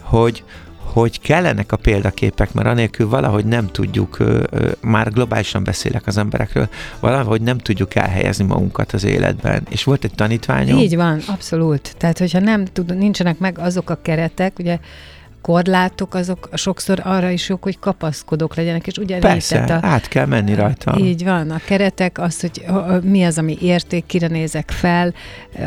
[0.00, 0.44] hogy,
[0.92, 4.16] hogy kellenek a példaképek, mert anélkül valahogy nem tudjuk,
[4.80, 6.68] már globálisan beszélek az emberekről,
[7.00, 9.66] valahogy nem tudjuk elhelyezni magunkat az életben.
[9.70, 10.78] És volt egy tanítványom.
[10.78, 11.94] Így van, abszolút.
[11.96, 14.78] Tehát, hogyha nem tud, nincsenek meg azok a keretek, ugye
[15.42, 20.26] korlátok, azok sokszor arra is jók, hogy kapaszkodók legyenek, és ugye Persze, a, át kell
[20.26, 20.98] menni rajta.
[20.98, 22.64] Így van, a keretek, az, hogy
[23.02, 25.14] mi az, ami érték, kire nézek fel,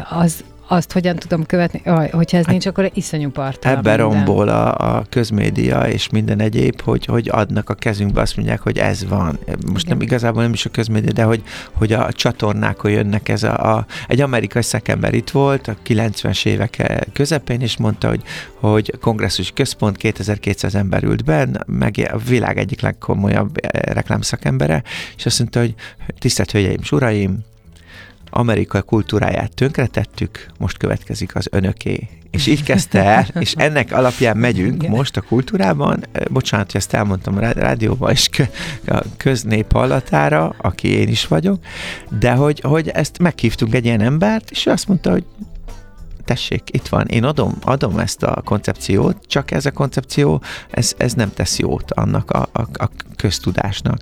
[0.09, 4.95] az, azt hogyan tudom követni, hogyha ez hát nincs, akkor iszonyú partalan Ebben rombol a,
[4.97, 9.39] a közmédia és minden egyéb, hogy, hogy adnak a kezünkbe, azt mondják, hogy ez van.
[9.45, 9.97] Most Igen.
[9.97, 13.85] nem igazából nem is a közmédia, de hogy, hogy a csatornákon jönnek ez a, a
[14.07, 18.21] egy amerikai szakember itt volt a 90-es évek közepén, és mondta, hogy,
[18.59, 24.83] hogy kongresszus központ 2200 ember ült benne, meg a világ egyik legkomolyabb reklámszakembere,
[25.17, 25.73] és azt mondta, hogy
[26.19, 27.43] tisztelt Hölgyeim, Uraim,
[28.37, 32.07] Amerika kultúráját tönkretettük, most következik az önöké.
[32.31, 34.95] És így kezdte el, és ennek alapján megyünk Igen.
[34.95, 38.29] most a kultúrában, bocsánat, hogy ezt elmondtam a rádióban, és
[38.87, 41.59] a köznép hallatára, aki én is vagyok,
[42.19, 45.23] de hogy, hogy ezt meghívtunk egy ilyen embert, és ő azt mondta, hogy
[46.25, 51.13] tessék, itt van, én adom, adom ezt a koncepciót, csak ez a koncepció, ez, ez
[51.13, 53.97] nem tesz jót annak a, a, a köztudásnak.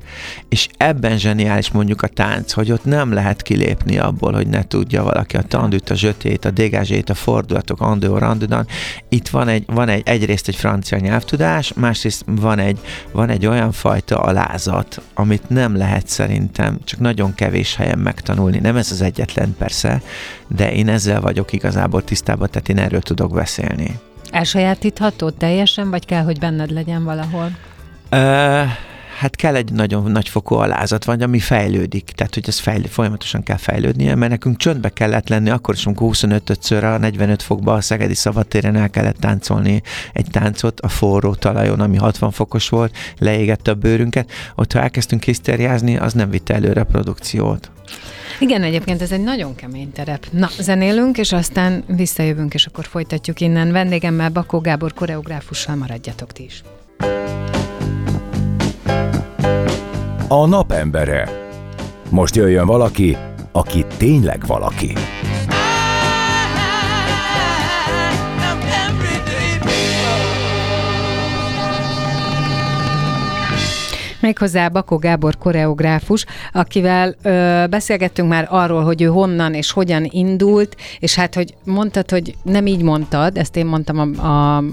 [0.49, 5.03] És ebben zseniális mondjuk a tánc, hogy ott nem lehet kilépni abból, hogy ne tudja
[5.03, 8.67] valaki a tandüt, a zsötét, a dégázsét, a fordulatok, andő, randudan.
[9.09, 12.79] Itt van egy, van egy, egyrészt egy francia nyelvtudás, másrészt van egy,
[13.12, 18.59] van egy olyan fajta alázat, amit nem lehet szerintem csak nagyon kevés helyen megtanulni.
[18.59, 20.01] Nem ez az egyetlen persze,
[20.47, 23.99] de én ezzel vagyok igazából tisztában, tehát én erről tudok beszélni.
[24.32, 27.52] Elsajátítható teljesen, vagy kell, hogy benned legyen valahol?
[28.12, 28.67] Uh,
[29.19, 33.58] hát kell egy nagyon nagyfokú alázat, vagy ami fejlődik, tehát hogy ez fejlő, folyamatosan kell
[33.58, 38.15] fejlődnie, mert nekünk csöndbe kellett lenni, akkor is, amikor 25-ször a 45 fokba a Szegedi
[38.15, 39.82] Szabadtéren el kellett táncolni
[40.13, 45.23] egy táncot a forró talajon, ami 60 fokos volt, leégette a bőrünket, ott ha elkezdtünk
[45.23, 47.72] hiszteriázni, az nem vitte előre a produkciót.
[48.39, 50.26] Igen, egyébként ez egy nagyon kemény terep.
[50.32, 53.72] Na, zenélünk, és aztán visszajövünk, és akkor folytatjuk innen.
[53.72, 56.63] Vendégemmel Bakó Gábor koreográfussal maradjatok ti is.
[60.28, 61.30] A napembere.
[62.10, 63.17] Most jöjjön valaki,
[63.52, 64.93] aki tényleg valaki.
[74.23, 80.75] Méghozzá Bakó Gábor koreográfus, akivel ö, beszélgettünk már arról, hogy ő honnan és hogyan indult,
[80.99, 84.63] és hát, hogy mondtad, hogy nem így mondtad, ezt én mondtam a, a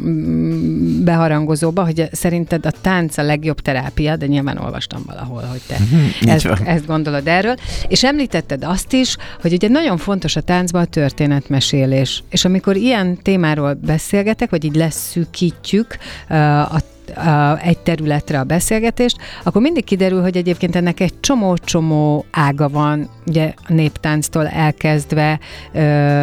[1.05, 6.29] beharangozóba, hogy szerinted a tánc a legjobb terápia, de nyilván olvastam valahol, hogy te Mhm,
[6.29, 7.55] ezt, ezt gondolod erről.
[7.89, 12.23] És említetted azt is, hogy ugye nagyon fontos a táncban a történetmesélés.
[12.31, 15.97] És amikor ilyen témáról beszélgetek, vagy így leszűkítjük
[16.29, 16.81] ö, a
[17.17, 23.09] a, egy területre a beszélgetést, akkor mindig kiderül, hogy egyébként ennek egy csomó-csomó ága van,
[23.27, 25.39] ugye a néptánctól elkezdve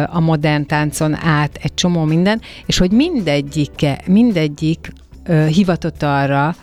[0.06, 4.92] a modern táncon át egy csomó minden, és hogy mindegyike, mindegyik
[5.48, 6.54] hivatott arra,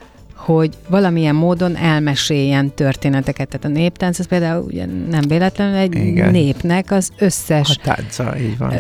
[0.46, 3.48] hogy valamilyen módon elmeséljen történeteket.
[3.48, 6.32] Tehát a néptánc az például ugye nem véletlenül egy Igen.
[6.32, 8.74] népnek az összes A tánca, így van.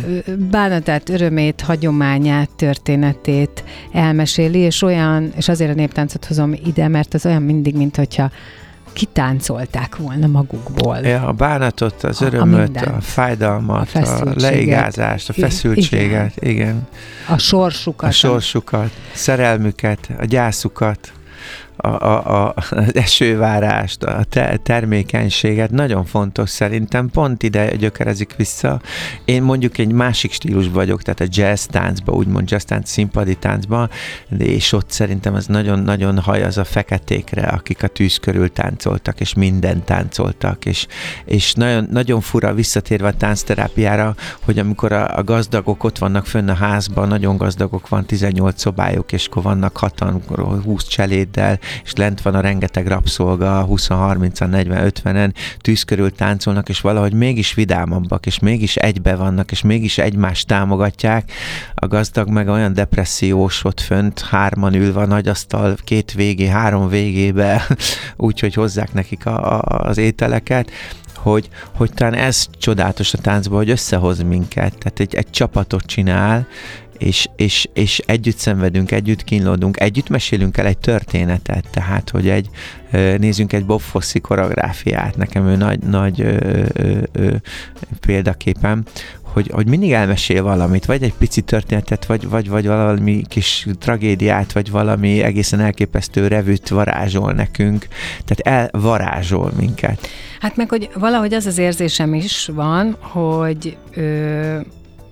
[0.51, 7.25] Bánatát, örömét, hagyományát, történetét elmeséli, és olyan, és azért a néptáncot hozom ide, mert az
[7.25, 8.31] olyan mindig, mint hogyha
[8.93, 10.97] kitáncolták volna magukból.
[10.97, 13.03] Ja, a bánatot, az A- a örömöt, a, mindent.
[13.03, 16.55] fájdalmat, A a, leigázást, a feszültséget, igen.
[16.55, 16.87] igen.
[17.29, 18.09] A sorsukat.
[18.09, 21.13] A sorsukat, szerelmüket, a gyászukat,
[21.77, 28.81] a, a, a, az esővárást, a te, termékenységet, nagyon fontos szerintem, pont ide gyökerezik vissza.
[29.25, 33.89] Én mondjuk egy másik stílus vagyok, tehát a jazz táncba, úgymond jazz tánc, színpadi táncba,
[34.37, 39.33] és ott szerintem ez nagyon-nagyon haj az a feketékre, akik a tűz körül táncoltak, és
[39.33, 40.87] minden táncoltak, és,
[41.25, 46.49] és nagyon, nagyon fura visszatérve a táncterápiára, hogy amikor a, a gazdagok ott vannak fönn
[46.49, 50.21] a házban, nagyon gazdagok van, 18 szobájuk, és akkor vannak hatan,
[50.63, 57.13] 20 cseléddel, és lent van a rengeteg rabszolga, 20-30-an, 40-50-en, tűz körül táncolnak, és valahogy
[57.13, 61.31] mégis vidámabbak, és mégis egybe vannak, és mégis egymást támogatják.
[61.75, 66.87] A gazdag meg olyan depressziós ott fönt, hárman ülve a nagy asztal két végé, három
[66.87, 67.67] végébe,
[68.15, 70.71] úgyhogy hozzák nekik a, a, az ételeket,
[71.25, 76.47] hogy, hogy talán ez csodálatos a táncban, hogy összehoz minket, tehát egy, egy csapatot csinál,
[76.97, 82.49] és, és, és együtt szenvedünk, együtt kínlódunk, együtt mesélünk el egy történetet, tehát, hogy egy,
[83.17, 87.35] nézzünk egy Bob Fosse koreográfiát, nekem ő nagy, nagy ö, ö, ö,
[87.99, 88.83] példaképem,
[89.35, 94.51] hogy, hogy mindig elmesél valamit, vagy egy pici történetet, vagy, vagy, vagy valami kis tragédiát,
[94.51, 97.87] vagy valami egészen elképesztő revűt varázsol nekünk,
[98.25, 100.07] tehát elvarázsol minket.
[100.39, 104.59] Hát meg, hogy valahogy az az érzésem is van, hogy ö,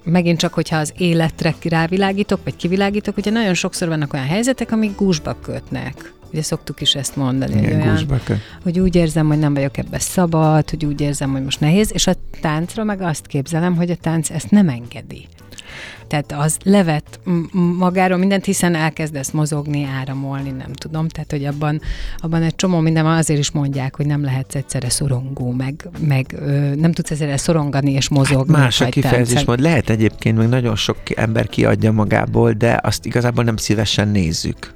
[0.03, 4.95] megint csak, hogyha az életre rávilágítok, vagy kivilágítok, ugye nagyon sokszor vannak olyan helyzetek, amik
[4.95, 6.13] gúzsba kötnek.
[6.31, 9.53] Ugye szoktuk is ezt mondani, hogy, Igen, olyan, gúzsba kö- hogy úgy érzem, hogy nem
[9.53, 13.75] vagyok ebbe szabad, hogy úgy érzem, hogy most nehéz, és a táncra meg azt képzelem,
[13.75, 15.27] hogy a tánc ezt nem engedi.
[16.13, 17.19] Tehát az levet
[17.77, 21.07] magáról mindent, hiszen elkezdesz mozogni, áramolni, nem tudom.
[21.07, 21.81] Tehát, hogy abban,
[22.17, 26.35] abban egy csomó minden van, azért is mondják, hogy nem lehetsz egyszerre szorongó, meg, meg
[26.39, 28.57] ö, nem tudsz egyszerre szorongani és mozogni.
[28.57, 33.43] Más a kifejezés, majd lehet egyébként, meg nagyon sok ember kiadja magából, de azt igazából
[33.43, 34.73] nem szívesen nézzük.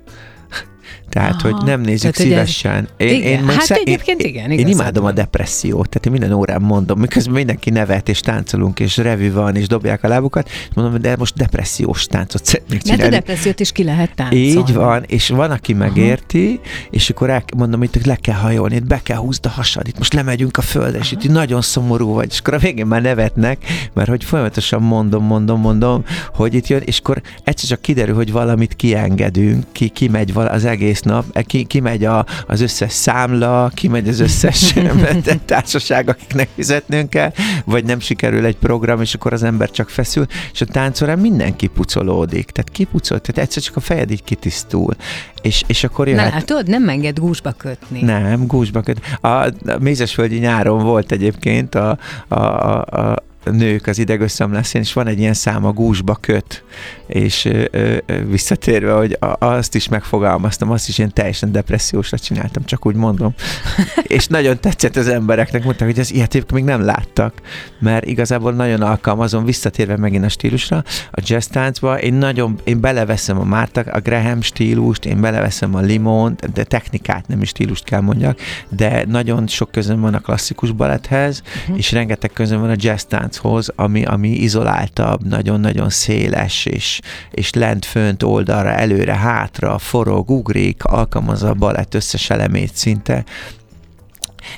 [1.18, 1.52] Tehát, Aha.
[1.54, 2.88] hogy nem nézzük Tehát, szívesen.
[2.98, 6.32] Én, Igen, meg hát sze- egyébként én, igen, Én imádom a depressziót, tehát én minden
[6.32, 10.68] órán mondom, miközben mindenki nevet, és táncolunk, és revű van, és dobják a lábukat, és
[10.74, 13.16] mondom, de most depressziós táncot szeretnék Mert a csinálni.
[13.16, 14.46] depressziót is ki lehet táncolni.
[14.46, 18.88] Így van, és van, aki megérti, és akkor el, mondom, itt le kell hajolni, itt
[18.88, 22.28] be kell húzd a hasad, itt most lemegyünk a földre, és itt nagyon szomorú vagy,
[22.32, 26.04] és akkor a végén már nevetnek, mert hogy folyamatosan mondom, mondom, mondom,
[26.34, 30.66] hogy itt jön, és akkor egyszer csak kiderül, hogy valamit kiengedünk, ki, kimegy vala- az
[30.66, 34.74] egész nap, e, ki, kimegy a, az összes számla, kimegy az összes
[35.46, 37.32] társaság, akiknek fizetnünk kell,
[37.66, 41.68] vagy nem sikerül egy program, és akkor az ember csak feszül, és a táncórán mindenki
[41.68, 44.96] pucolódik, tehát kipucol, tehát egyszer csak a fejed így kitisztul,
[45.42, 46.34] és, és akkor Na jöhet...
[46.34, 48.02] látod, nem enged gúzsba kötni.
[48.02, 49.00] Nem, gúzsba köt.
[49.22, 55.08] A, a Mézesföldi nyáron volt egyébként a, a, a, a nők az idegösszeomlászén, és van
[55.08, 56.64] egy ilyen szám, a gúzsba köt,
[57.08, 57.98] és ö, ö,
[58.30, 63.34] visszatérve, hogy a, azt is megfogalmaztam, azt is ilyen teljesen depressziósra csináltam, csak úgy mondom.
[64.18, 67.34] és nagyon tetszett az embereknek, mondták, hogy ez ilyet még nem láttak,
[67.80, 73.40] mert igazából nagyon alkalmazom, visszatérve megint a stílusra, a jazz táncba, én nagyon, én beleveszem
[73.40, 78.02] a Márta, a Graham stílust, én beleveszem a limont, de technikát, nem is stílust kell
[78.02, 81.78] mondjak, de nagyon sok közön van a klasszikus baletthez, Mhm.
[81.78, 87.00] és rengeteg közön van a jazz tánchoz, tánchoz, ami, ami izoláltabb, nagyon-nagyon széles, és,
[87.32, 93.24] és lent, fönt, oldalra, előre, hátra, forog, ugrik, alkalmazza a balett összes elemét szinte,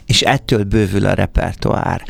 [0.06, 2.04] és ettől bővül a repertoár.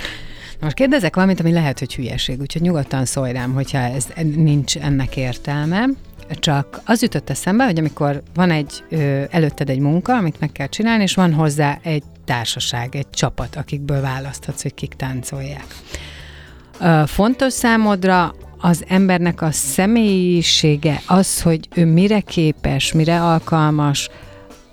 [0.61, 5.15] Most kérdezek valamit, ami lehet, hogy hülyeség, úgyhogy nyugodtan szólj rám, hogyha ez nincs ennek
[5.15, 5.85] értelme.
[6.29, 10.67] Csak az jutott eszembe, hogy amikor van egy ö, előtted egy munka, amit meg kell
[10.67, 15.65] csinálni, és van hozzá egy társaság, egy csapat, akikből választhatsz, hogy kik táncolják.
[17.05, 24.09] Fontos számodra az embernek a személyisége, az, hogy ő mire képes, mire alkalmas,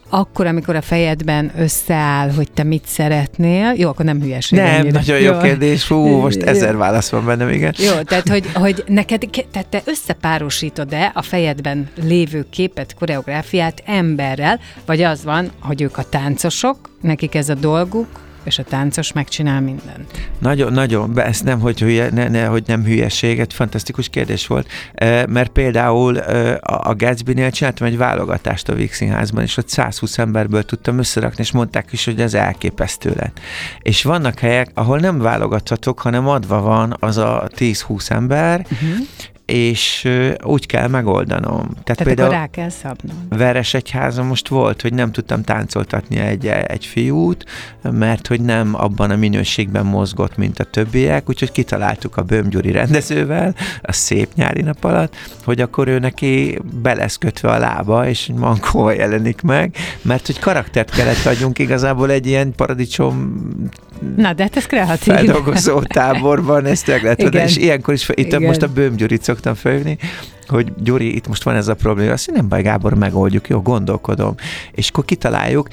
[0.08, 4.58] akkor, amikor a fejedben összeáll, hogy te mit szeretnél, jó, akkor nem hülyeség.
[4.58, 4.98] Nem, ennyire.
[4.98, 7.74] nagyon jó, jó kérdés, fú, most ezer válasz van bennem, igen.
[7.78, 15.02] Jó, tehát, hogy, hogy neked, tehát te összepárosítod-e a fejedben lévő képet, koreográfiát emberrel, vagy
[15.02, 20.30] az van, hogy ők a táncosok, nekik ez a dolguk, és a táncos megcsinál mindent.
[20.38, 24.68] Nagyon, nagyon, ezt nem, hogy, hülye, ne, ne, hogy nem hülyeséget, fantasztikus kérdés volt,
[25.28, 26.16] mert például
[26.60, 31.52] a Gatsby-nél csináltam egy válogatást a Víg Színházban, és ott 120 emberből tudtam összerakni, és
[31.52, 33.40] mondták is, hogy ez elképesztő lett.
[33.82, 38.98] És vannak helyek, ahol nem válogathatok, hanem adva van az a 10-20 ember, uh-huh
[39.46, 40.08] és
[40.42, 41.60] úgy kell megoldanom.
[41.60, 43.26] Tehát, Tehát például rá kell szabnom.
[43.28, 47.44] Veres egyházon most volt, hogy nem tudtam táncoltatni egy, egy fiút,
[47.82, 52.72] mert hogy nem abban a minőségben mozgott, mint a többiek, úgyhogy kitaláltuk a Böhm Gyuri
[52.72, 58.08] rendezővel, a szép nyári nap alatt, hogy akkor ő neki be lesz kötve a lába,
[58.08, 63.44] és mankóval jelenik meg, mert hogy karaktert kellett adjunk igazából egy ilyen paradicsom
[64.16, 65.14] Na, de hát ez kreatív.
[65.14, 68.42] Feldolgozó táborban ezt meg lehet és ilyenkor is, itt Igen.
[68.42, 69.98] most a Böhm Gyurit szoktam felhívni,
[70.46, 74.34] hogy Gyuri, itt most van ez a probléma, azt nem baj, Gábor, megoldjuk, jó, gondolkodom.
[74.72, 75.68] És akkor kitaláljuk.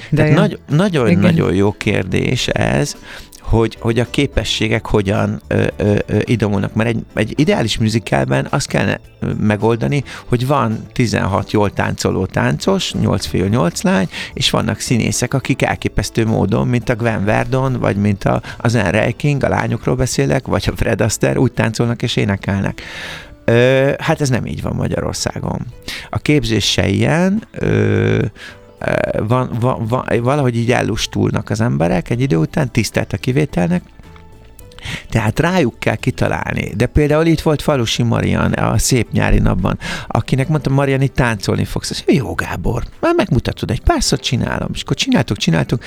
[0.68, 2.96] Nagyon-nagyon jó kérdés ez,
[3.40, 6.74] hogy, hogy a képességek hogyan ö, ö, ö, idomulnak.
[6.74, 9.00] Mert egy, egy ideális műzikálben azt kellene
[9.40, 15.62] megoldani, hogy van 16 jól táncoló táncos, 8 fél, 8 lány, és vannak színészek, akik
[15.62, 20.46] elképesztő módon, mint a Gwen Verdon, vagy mint a, az Anne King, a lányokról beszélek,
[20.46, 22.82] vagy a Fred Astaire, úgy táncolnak és énekelnek.
[23.44, 25.66] Ö, hát ez nem így van Magyarországon.
[26.10, 28.24] A képzés se ilyen, ö,
[29.18, 33.82] van, van, van, valahogy így ellustulnak az emberek egy idő után, tisztelt a kivételnek,
[35.08, 36.72] tehát rájuk kell kitalálni.
[36.76, 41.64] De például itt volt Falusi Marian a szép nyári napban, akinek mondtam, Marian, itt táncolni
[41.64, 41.90] fogsz.
[41.90, 44.68] Azt mondja, jó Gábor, már megmutatod, egy párszor csinálom.
[44.72, 45.82] És akkor csináltuk, csináltuk.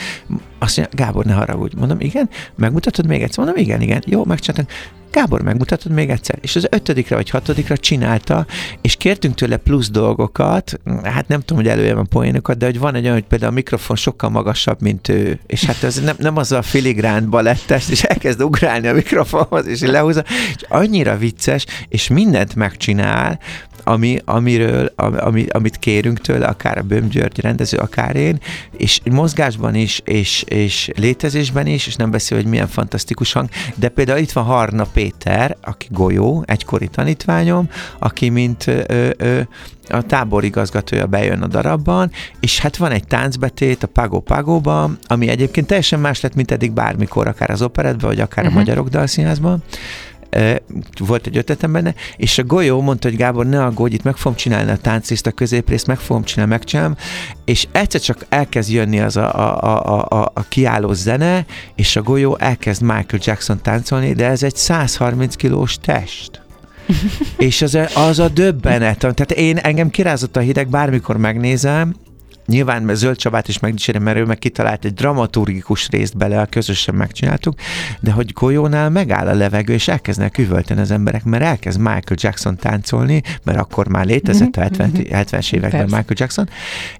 [0.60, 1.76] Azt mondja, Gábor, ne haragudj.
[1.78, 3.44] Mondom, igen, megmutatod még egyszer?
[3.46, 4.04] Mondom, igen, igen.
[4.06, 4.76] Jó, megcsináltam.
[5.18, 6.38] Gábor, megmutatod még egyszer?
[6.42, 8.46] És az ötödikre vagy hatodikra csinálta,
[8.82, 12.96] és kértünk tőle plusz dolgokat, hát nem tudom, hogy előjem a poénokat, de hogy van
[12.96, 16.38] egy olyan, hogy például a mikrofon sokkal magasabb, mint ő, és hát ez nem, nem
[16.38, 20.24] az a filigrán balettest, és elkezd ugrálni a mikrofonhoz, és lehúzza,
[20.56, 23.40] és annyira vicces, és mindent megcsinál,
[23.88, 28.40] ami, amiről, ami, amit kérünk tőle, akár a Böhm György rendező, akár én,
[28.78, 33.90] és mozgásban is, és, és létezésben is, és nem beszél, hogy milyen fantasztikus hang, de
[33.90, 35.07] például itt van Harna Péter,
[35.62, 39.42] aki golyó, egykori tanítványom, aki mint ö, ö,
[39.90, 45.68] a táborigazgatója bejön a darabban, és hát van egy táncbetét a Pago Pagóban, ami egyébként
[45.68, 48.60] teljesen más lett, mint eddig bármikor, akár az operetben, vagy akár uh-huh.
[48.60, 49.64] a Magyarok Dalszínházban,
[51.00, 54.38] volt egy ötletem benne, és a golyó mondta, hogy Gábor, ne aggódj, itt meg fogom
[54.38, 56.96] csinálni a táncsészt, a középrészt, meg fogom csinálni, megcsinálom,
[57.46, 62.02] és egyszer csak elkezd jönni az a, a, a, a, a kiálló zene, és a
[62.02, 66.42] golyó elkezd Michael Jackson táncolni, de ez egy 130 kilós test.
[67.38, 71.96] és az a, az a döbbenet, tehát én engem kirázott a hideg, bármikor megnézem,
[72.48, 76.46] Nyilván mert Zöld Csabát is megdicsérem, mert ő meg kitalált egy dramaturgikus részt bele, a
[76.46, 77.60] közösen megcsináltuk,
[78.00, 82.56] de hogy golyónál megáll a levegő, és elkezdnek üvölteni az emberek, mert elkezd Michael Jackson
[82.56, 85.56] táncolni, mert akkor már létezett a 70, 70-es mhm.
[85.56, 85.96] években Persze.
[85.96, 86.50] Michael Jackson,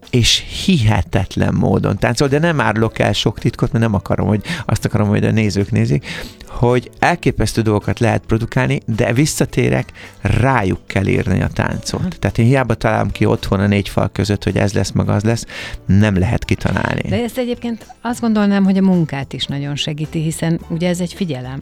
[0.10, 4.86] és hihetetlen módon táncol, de nem árulok el sok titkot, mert nem akarom, hogy azt
[4.86, 6.06] akarom, hogy a nézők nézik,
[6.48, 12.20] hogy elképesztő dolgokat lehet produkálni, de visszatérek, rájuk kell írni a táncot.
[12.20, 15.24] Tehát én hiába találom ki otthon a négy fal között, hogy ez lesz, meg az
[15.24, 15.37] lesz,
[15.86, 17.02] nem lehet kitalálni.
[17.10, 21.14] De ezt egyébként azt gondolnám, hogy a munkát is nagyon segíti, hiszen ugye ez egy
[21.14, 21.62] figyelem.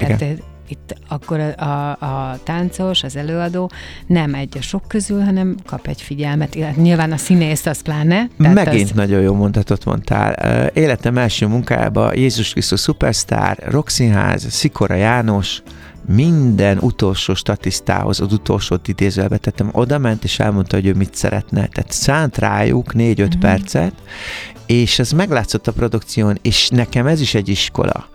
[0.00, 0.18] Igen.
[0.18, 3.70] Tehát itt akkor a, a, a táncos, az előadó
[4.06, 8.28] nem egy a sok közül, hanem kap egy figyelmet, illetve nyilván a színész az pláne.
[8.36, 8.96] Megint az...
[8.96, 10.32] nagyon jó mondatot mondtál.
[10.66, 15.62] Életem első munkájában Jézus Krisztus Superstar, Rokszínház, Szikora János,
[16.06, 21.66] minden utolsó statisztához, az utolsót idézőjelbe tettem, oda ment és elmondta, hogy ő mit szeretne.
[21.66, 23.40] Tehát szánt rájuk 4-5 uh-huh.
[23.40, 23.92] percet,
[24.66, 28.08] és ez meglátszott a produkción, és nekem ez is egy iskola,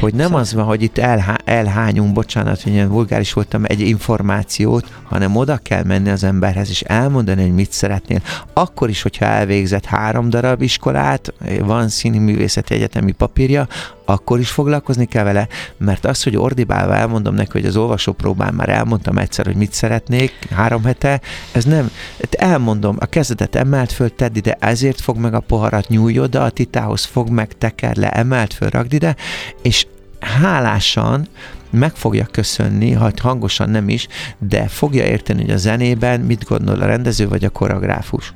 [0.00, 4.86] hogy nem az van, hogy itt elhá- elhányunk, bocsánat, hogy ilyen vulgáris voltam, egy információt,
[5.02, 8.20] hanem oda kell menni az emberhez, és elmondani, hogy mit szeretnél.
[8.52, 13.68] Akkor is, hogyha elvégzett három darab iskolát, van színművészeti egyetemi papírja,
[14.04, 18.68] akkor is foglalkozni kell vele, mert az, hogy ordibálva elmondom neki, hogy az olvasópróbán már
[18.68, 21.20] elmondtam egyszer, hogy mit szeretnék, három hete,
[21.52, 21.90] ez nem,
[22.30, 26.50] elmondom, a kezedet emelt föl, tedd ide, ezért fog meg a poharat, nyújj oda, a
[26.50, 29.16] titához fog meg, teker le, emelt föl, ragd ide,
[29.62, 29.86] és
[30.20, 31.28] hálásan
[31.70, 36.80] meg fogja köszönni, ha hangosan nem is, de fogja érteni, hogy a zenében mit gondol
[36.80, 38.34] a rendező vagy a koreográfus.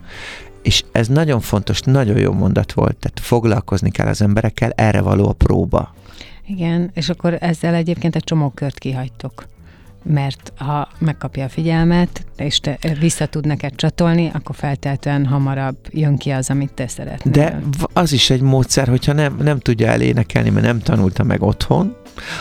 [0.63, 5.29] És ez nagyon fontos, nagyon jó mondat volt, tehát foglalkozni kell az emberekkel, erre való
[5.29, 5.95] a próba.
[6.47, 9.47] Igen, és akkor ezzel egyébként egy csomó kört kihagytok
[10.09, 16.17] mert ha megkapja a figyelmet, és te vissza tud neked csatolni, akkor feltétlenül hamarabb jön
[16.17, 17.33] ki az, amit te szeretnél.
[17.33, 17.61] De
[17.93, 21.97] az is egy módszer, hogyha nem, nem tudja elénekelni, mert nem tanulta meg otthon,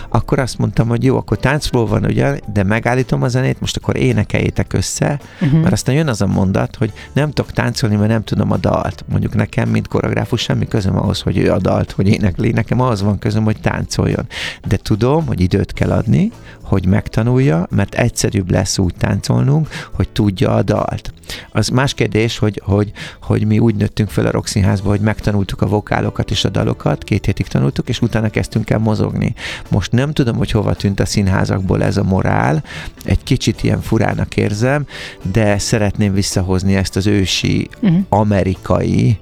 [0.10, 3.98] akkor azt mondtam, hogy jó, akkor táncról van ugye, de megállítom a zenét, most akkor
[3.98, 5.62] énekeljétek össze, uh-huh.
[5.62, 9.06] mert aztán jön az a mondat, hogy nem tudok táncolni, mert nem tudom a dalt.
[9.10, 13.02] Mondjuk nekem, mint koreográfus, semmi közöm ahhoz, hogy ő a dalt, hogy énekli, nekem az
[13.02, 14.28] van közöm, hogy táncoljon.
[14.68, 16.32] De tudom, hogy időt kell adni,
[16.68, 21.14] hogy megtanulja, mert egyszerűbb lesz úgy táncolnunk, hogy tudja a dalt.
[21.52, 22.92] Az más kérdés, hogy, hogy,
[23.22, 27.26] hogy mi úgy nőttünk fel a Rokszínházba, hogy megtanultuk a vokálokat és a dalokat, két
[27.26, 29.34] hétig tanultuk, és utána kezdtünk el mozogni.
[29.70, 32.64] Most nem tudom, hogy hova tűnt a színházakból ez a morál,
[33.04, 34.86] egy kicsit ilyen furának érzem,
[35.32, 38.00] de szeretném visszahozni ezt az ősi uh-huh.
[38.10, 39.18] amerikai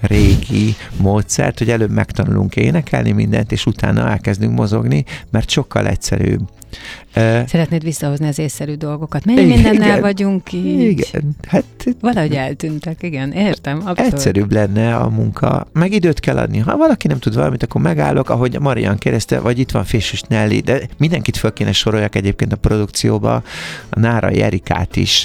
[0.00, 6.48] régi módszert, hogy előbb megtanulunk énekelni mindent, és utána elkezdünk mozogni, mert sokkal egyszerűbb.
[7.46, 9.24] Szeretnéd visszahozni az észszerű dolgokat.
[9.24, 10.90] Mennyi igen, mindennel vagyunk így?
[10.90, 11.64] Igen, hát...
[12.00, 13.76] Valahogy eltűntek, igen, értem.
[13.76, 14.12] Abszolút.
[14.12, 16.58] Egyszerűbb lenne a munka, meg időt kell adni.
[16.58, 20.60] Ha valaki nem tud valamit, akkor megállok, ahogy Marian kérdezte, vagy itt van Fésűs Nelly,
[20.60, 23.42] de mindenkit föl kéne soroljak egyébként a produkcióba,
[23.90, 25.24] a Nára Erikát is,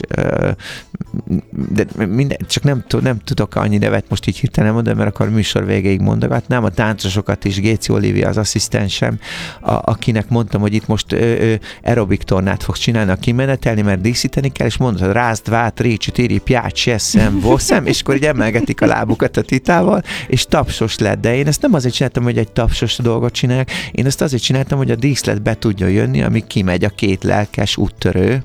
[1.50, 5.32] de minden, csak nem, nem tudok annyi nevet most így hirtelen mondani, mert akkor a
[5.32, 9.20] műsor végéig mondogatnám, a táncosokat is, Géci Olivia az asszisztensem,
[9.62, 11.54] a, akinek mondtam, hogy itt most ö,
[11.84, 16.38] aerobik tornát fogsz csinálni a kimenetelni, mert díszíteni kell, és mondod, rázd, vát, récsi, téri,
[16.38, 21.20] piács, eszem, voszem, és akkor így emelgetik a lábukat a titával, és tapsos lett.
[21.22, 24.78] De én ezt nem azért csináltam, hogy egy tapsos dolgot csinálják, én ezt azért csináltam,
[24.78, 28.44] hogy a díszlet be tudja jönni, ami kimegy a két lelkes úttörő,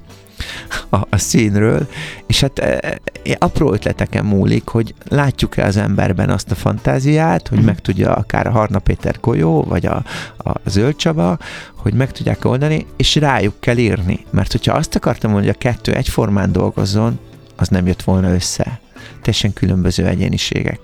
[0.89, 1.89] a, a színről,
[2.27, 7.61] és hát e, e, apró ötleteken múlik, hogy látjuk-e az emberben azt a fantáziát, hogy
[7.61, 10.05] meg tudja akár a Harna Péter Kolyó, vagy a,
[10.39, 11.39] a Zöld Csaba,
[11.75, 14.25] hogy meg tudják oldani, és rájuk kell írni.
[14.31, 17.19] Mert hogyha azt akartam, hogy a kettő egyformán dolgozzon,
[17.57, 18.81] az nem jött volna össze
[19.21, 20.79] teljesen különböző egyéniségek.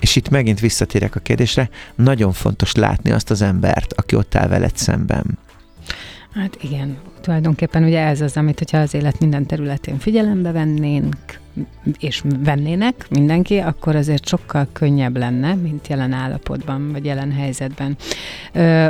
[0.00, 4.48] És itt megint visszatérek a kérdésre, nagyon fontos látni azt az embert, aki ott áll
[4.48, 5.38] veled szemben.
[6.34, 11.40] Hát igen, tulajdonképpen ugye ez az, amit hogyha az élet minden területén figyelembe vennénk,
[11.98, 17.96] és vennének mindenki, akkor azért sokkal könnyebb lenne, mint jelen állapotban, vagy jelen helyzetben.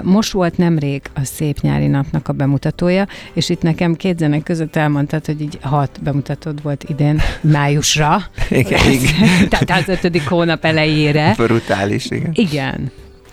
[0.03, 4.77] Most volt nemrég a Szép Nyári Napnak a bemutatója, és itt nekem két zenek között
[4.77, 8.23] elmondtad, hogy így hat bemutatód volt idén májusra.
[8.51, 9.49] Igen, igen.
[9.49, 11.35] Tehát az ötödik hónap elejére.
[11.37, 12.31] Brutális, igen.
[12.35, 12.91] Igen.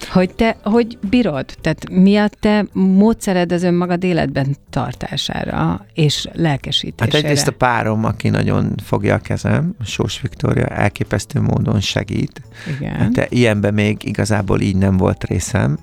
[0.07, 1.45] Hogy te, hogy bírod?
[1.61, 7.11] Tehát mi a te módszered az önmagad életben tartására és lelkesítésére?
[7.11, 12.41] Hát egyrészt a párom, aki nagyon fogja a kezem, Sós Viktória, elképesztő módon segít.
[12.77, 12.95] Igen.
[12.95, 15.77] Hát ilyenben még igazából így nem volt részem,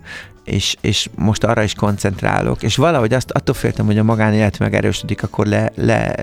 [0.45, 5.23] és, és most arra is koncentrálok, és valahogy azt attól féltem, hogy a magánélet megerősödik,
[5.23, 6.15] akkor le, le,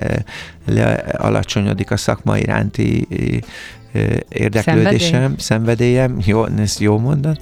[0.66, 3.06] le alacsonyodik a szakma iránti
[4.28, 5.36] érdeklődésem, Szenvedély?
[5.38, 7.38] szenvedélyem, jó, ezt jó mondani,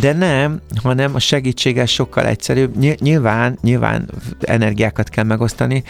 [0.00, 2.76] de nem, hanem a segítséggel sokkal egyszerűbb.
[3.00, 4.08] Nyilván, nyilván
[4.40, 5.82] energiákat kell megosztani,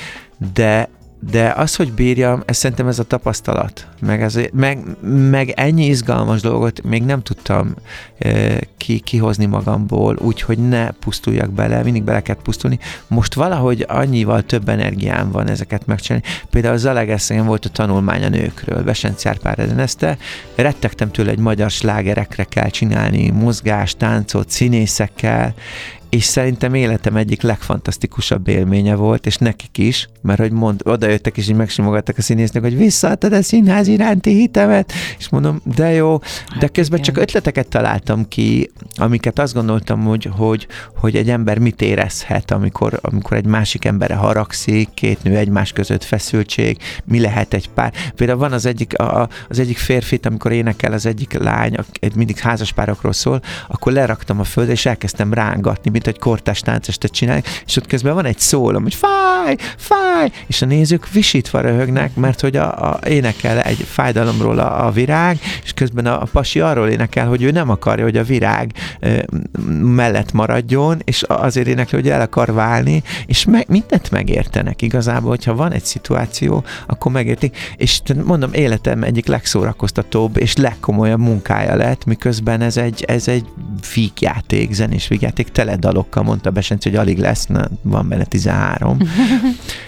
[0.55, 0.89] de
[1.31, 3.87] de az, hogy bírjam, ez szerintem ez a tapasztalat.
[4.01, 4.79] Meg, ez, meg,
[5.31, 7.75] meg ennyi izgalmas dolgot még nem tudtam
[8.19, 12.79] e, ki, kihozni magamból, úgyhogy ne pusztuljak bele, mindig bele kell pusztulni.
[13.07, 16.27] Most valahogy annyival több energiám van ezeket megcsinálni.
[16.51, 20.19] Például Zalegeszenyen volt a tanulmány a nőkről, Besenc Árpár ezenezte,
[20.55, 25.55] rettegtem tőle, egy magyar slágerekre kell csinálni, mozgás, táncot, színészekkel,
[26.13, 31.49] és szerintem életem egyik legfantasztikusabb élménye volt, és nekik is, mert hogy mond, odajöttek és
[31.49, 36.61] így megsimogattak a színésznek, hogy visszaadtad a színház iránti hitemet, és mondom, de jó, de
[36.61, 41.83] Hát közben csak ötleteket találtam ki, amiket azt gondoltam, hogy, hogy, hogy egy ember mit
[41.83, 47.69] érezhet, amikor, amikor egy másik emberre haragszik, két nő egymás között feszültség, mi lehet egy
[47.69, 47.93] pár.
[48.15, 52.39] Például van az egyik, a, az egyik férfit, amikor énekel az egyik lány, egy mindig
[52.39, 57.77] házaspárokról szól, akkor leraktam a földre, és elkezdtem rángatni, mint egy kortás táncestet csinálni, és
[57.77, 62.57] ott közben van egy szólom, hogy fáj, fáj, és a nézők visítva röhögnek, mert hogy
[62.57, 67.27] a, a énekel egy fájdalomról a, a virág, és közben a, a pasi arról énekel,
[67.27, 69.19] hogy ő nem akarja, hogy a virág ö,
[69.83, 75.55] mellett maradjon, és azért énekel, hogy el akar válni, és meg, mindent megértenek igazából, hogyha
[75.55, 82.61] van egy szituáció, akkor megértik, és mondom, életem egyik legszórakoztatóbb és legkomolyabb munkája lett, miközben
[82.61, 83.45] ez egy, ez egy
[83.95, 88.99] vígjáték, zenés vígjáték, tele dalokkal, mondta Besenci, hogy alig lesz, na, van benne 13.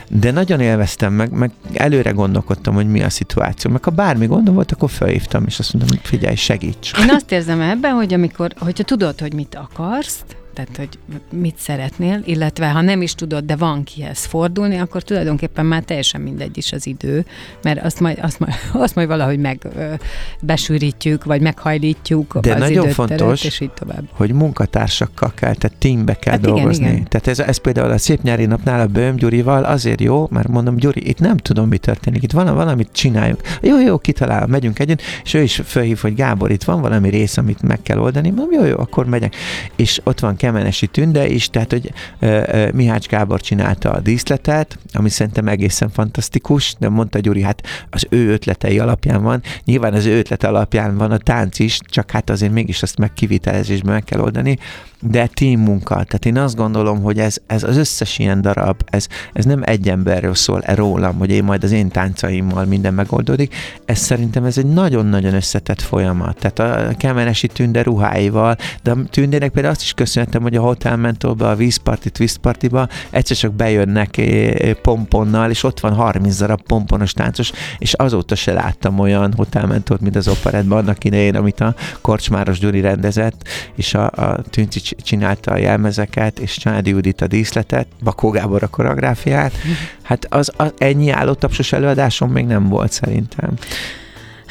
[0.08, 3.70] De nagyon élveztem, meg, meg előre gondolkodtam, hogy mi a szituáció.
[3.70, 6.92] Meg ha bármi gondom volt, akkor felhívtam, és azt mondtam, hogy figyelj, segíts.
[6.98, 10.24] Én azt érzem ebben, hogy amikor, hogyha tudod, hogy mit akarsz,
[10.54, 10.98] tehát, hogy
[11.32, 16.20] mit szeretnél, illetve ha nem is tudod, de van kihez fordulni, akkor tulajdonképpen már teljesen
[16.20, 17.24] mindegy is az idő,
[17.62, 18.52] mert azt majd, azt majd,
[18.84, 19.66] azt majd valahogy meg
[20.40, 24.02] besűrítjük, vagy meghajlítjuk De az nagyon időteret, fontos, és így tovább.
[24.10, 26.86] hogy munkatársakkal kell, tehát teambe kell Hát hát igen, dolgozni.
[26.86, 27.04] igen.
[27.08, 30.76] Tehát ez, ez például a Szép Nyári Napnál a Böhm Gyurival azért jó, mert mondom,
[30.76, 33.40] Gyuri, itt nem tudom, mi történik, itt van valamit csináljuk.
[33.60, 37.36] Jó, jó, kitalálom, megyünk együtt, és ő is felhív, hogy Gábor, itt van valami rész,
[37.36, 39.34] amit meg kell oldani, mondom, jó, jó, akkor megyek.
[39.76, 41.92] És ott van Kemenesi Tünde is, tehát, hogy
[42.74, 48.32] Mihács Gábor csinálta a díszletet, ami szerintem egészen fantasztikus, de mondta Gyuri, hát az ő
[48.32, 52.52] ötletei alapján van, nyilván az ő ötlete alapján van a tánc is, csak hát azért
[52.52, 54.58] mégis azt meg kivitelezésben meg kell oldani,
[55.10, 55.94] de team munka.
[55.94, 59.88] Tehát én azt gondolom, hogy ez, ez az összes ilyen darab, ez, ez nem egy
[59.88, 63.54] emberről szól, e rólam, hogy én majd az én táncaimmal minden megoldódik.
[63.84, 66.36] Ez szerintem ez egy nagyon-nagyon összetett folyamat.
[66.38, 70.96] Tehát a Kemenesi Tünde ruháival, de a Tündének például azt is köszönhetem, hogy a Hotel
[70.96, 74.20] Mentorba, a vízparti, twist partiba egyszer csak bejönnek
[74.82, 80.00] pomponnal, és ott van 30 darab pomponos táncos, és azóta se láttam olyan Hotel Mentort,
[80.00, 85.50] mint az operettben annak idején, amit a Korcsmáros Gyuri rendezett, és a, a Tünci csinálta
[85.50, 89.52] a jelmezeket, és Csádi Judit a díszletet, Bakó Gábor a koreográfiát.
[90.02, 93.50] Hát az, az ennyi állótapsos előadásom még nem volt szerintem.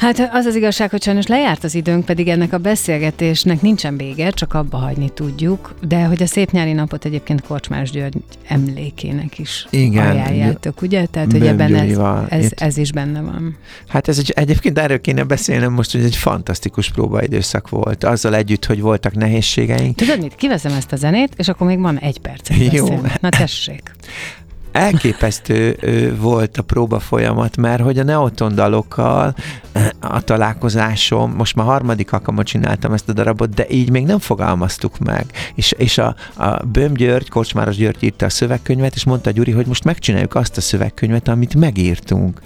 [0.04, 4.30] Hát az az igazság, hogy sajnos lejárt az időnk, pedig ennek a beszélgetésnek nincsen vége,
[4.30, 9.66] csak abba hagyni tudjuk, de hogy a szép nyári napot egyébként Korcsmás György emlékének is
[9.70, 10.10] Igen.
[10.10, 11.06] ajánljátok, ugye?
[11.06, 11.98] Tehát, hogy ebben ez,
[12.28, 13.56] ez, ez is benne van.
[13.88, 18.04] Hát ez egy, egyébként erről kéne beszélnem most, hogy egy fantasztikus próbaidőszak volt.
[18.04, 19.96] Azzal együtt, hogy voltak nehézségeink.
[19.96, 20.34] Tudod mit?
[20.34, 22.72] Kiveszem ezt a zenét, és akkor még van egy perc.
[22.72, 23.00] Jó.
[23.20, 23.82] Na tessék.
[24.74, 25.76] elképesztő
[26.20, 29.34] volt a próba folyamat, mert hogy a Neoton dalokkal
[29.72, 34.18] ö, a találkozásom, most már harmadik alkalommal csináltam ezt a darabot, de így még nem
[34.18, 35.26] fogalmaztuk meg.
[35.54, 39.66] És, és a, a Böhm György, Kocsmáros György írta a szövegkönyvet, és mondta Gyuri, hogy
[39.66, 42.40] most megcsináljuk azt a szövegkönyvet, amit megírtunk.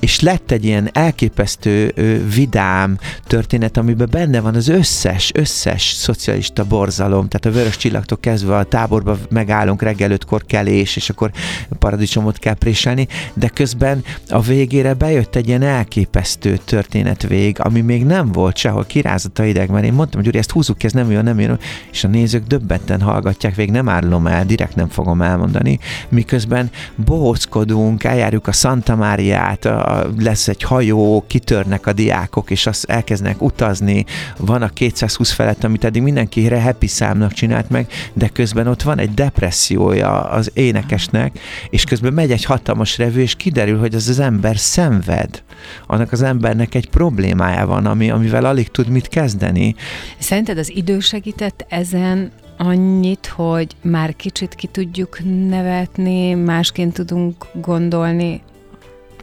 [0.00, 1.92] És lett egy ilyen elképesztő
[2.34, 8.56] vidám történet, amiben benne van az összes, összes szocialista borzalom, tehát a vörös csillagtól kezdve
[8.56, 11.30] a táborba megállunk reggel ötkor kelés, és akkor
[11.78, 18.04] paradicsomot kell préselni, de közben a végére bejött egy ilyen elképesztő történet vég, ami még
[18.04, 21.10] nem volt sehol, kirázott a ideg, mert én mondtam, Gyuri, ezt húzzuk ki, ez nem
[21.10, 21.58] jön, nem jön,
[21.92, 25.78] és a nézők döbbenten hallgatják, végig nem árulom el, direkt nem fogom elmondani,
[26.08, 32.84] miközben bohóckodunk, eljárjuk a Santa Máriát, a, lesz egy hajó, kitörnek a diákok, és azt
[32.84, 34.04] elkezdenek utazni,
[34.38, 38.98] van a 220 felett, amit eddig mindenki happy számnak csinált meg, de közben ott van
[38.98, 41.38] egy depressziója az énekesnek,
[41.70, 45.42] és közben megy egy hatalmas revő, és kiderül, hogy az az ember szenved.
[45.86, 49.74] Annak az embernek egy problémája van, ami, amivel alig tud mit kezdeni.
[50.18, 55.18] Szerinted az idő segített ezen annyit, hogy már kicsit ki tudjuk
[55.48, 58.42] nevetni, másként tudunk gondolni?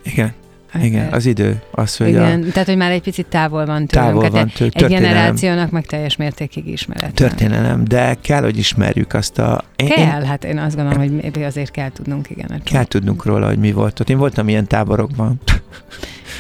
[0.03, 0.33] Igen,
[0.81, 3.89] igen, az idő, az, hogy Igen, a tehát hogy már egy picit távol van tőlünk.
[3.89, 7.13] távol van egy- tő, Egy generációnak meg teljes mértékig ismeretlen.
[7.13, 9.63] történelem, de kell, hogy ismerjük azt a...
[9.75, 12.61] Én, én, Kell, hát én azt gondolom, hogy azért kell tudnunk, igen.
[12.63, 14.09] kell tudnunk róla, hogy mi volt ott.
[14.09, 15.39] Én voltam ilyen táborokban.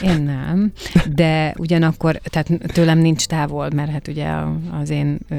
[0.01, 0.71] Én nem,
[1.15, 4.27] de ugyanakkor, tehát tőlem nincs távol, mert hát ugye
[4.81, 5.35] az én ö,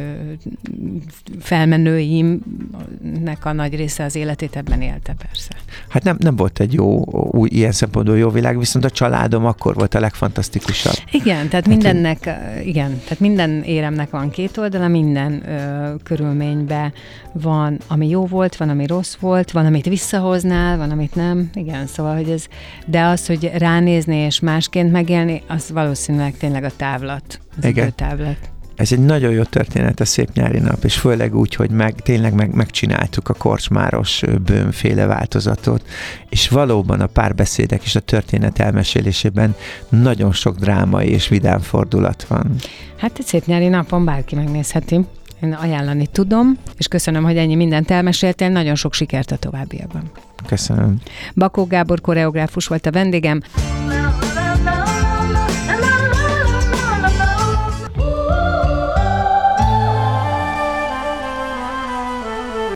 [1.40, 5.50] felmenőimnek a nagy része az életét ebben élte persze.
[5.88, 9.74] Hát nem, nem volt egy jó, új, ilyen szempontból jó világ, viszont a családom akkor
[9.74, 10.96] volt a legfantasztikusabb.
[11.11, 12.66] Igen, tehát hát mindennek, én...
[12.66, 16.92] igen, tehát minden éremnek van két oldala, minden ö, körülményben
[17.32, 21.50] van, ami jó volt, van, ami rossz volt, van, amit visszahoznál, van, amit nem.
[21.54, 22.46] Igen, szóval, hogy ez,
[22.86, 27.92] de az, hogy ránézni és másként megélni, az valószínűleg tényleg a távlat, az Igen.
[27.94, 28.36] távlat.
[28.76, 32.34] Ez egy nagyon jó történet, a szép nyári nap, és főleg úgy, hogy meg, tényleg
[32.34, 35.82] meg, megcsináltuk a korcsmáros bőnféle változatot,
[36.28, 39.55] és valóban a párbeszédek és a történet elmesélésében
[39.88, 42.55] nagyon sok drámai és vidám fordulat van.
[42.96, 45.01] Hát egy szép nyári napon bárki megnézheti.
[45.42, 50.11] Én ajánlani tudom, és köszönöm, hogy ennyi mindent elmeséltél, nagyon sok sikert a továbbiakban.
[50.46, 51.01] Köszönöm.
[51.34, 53.42] Bakó Gábor koreográfus volt a vendégem.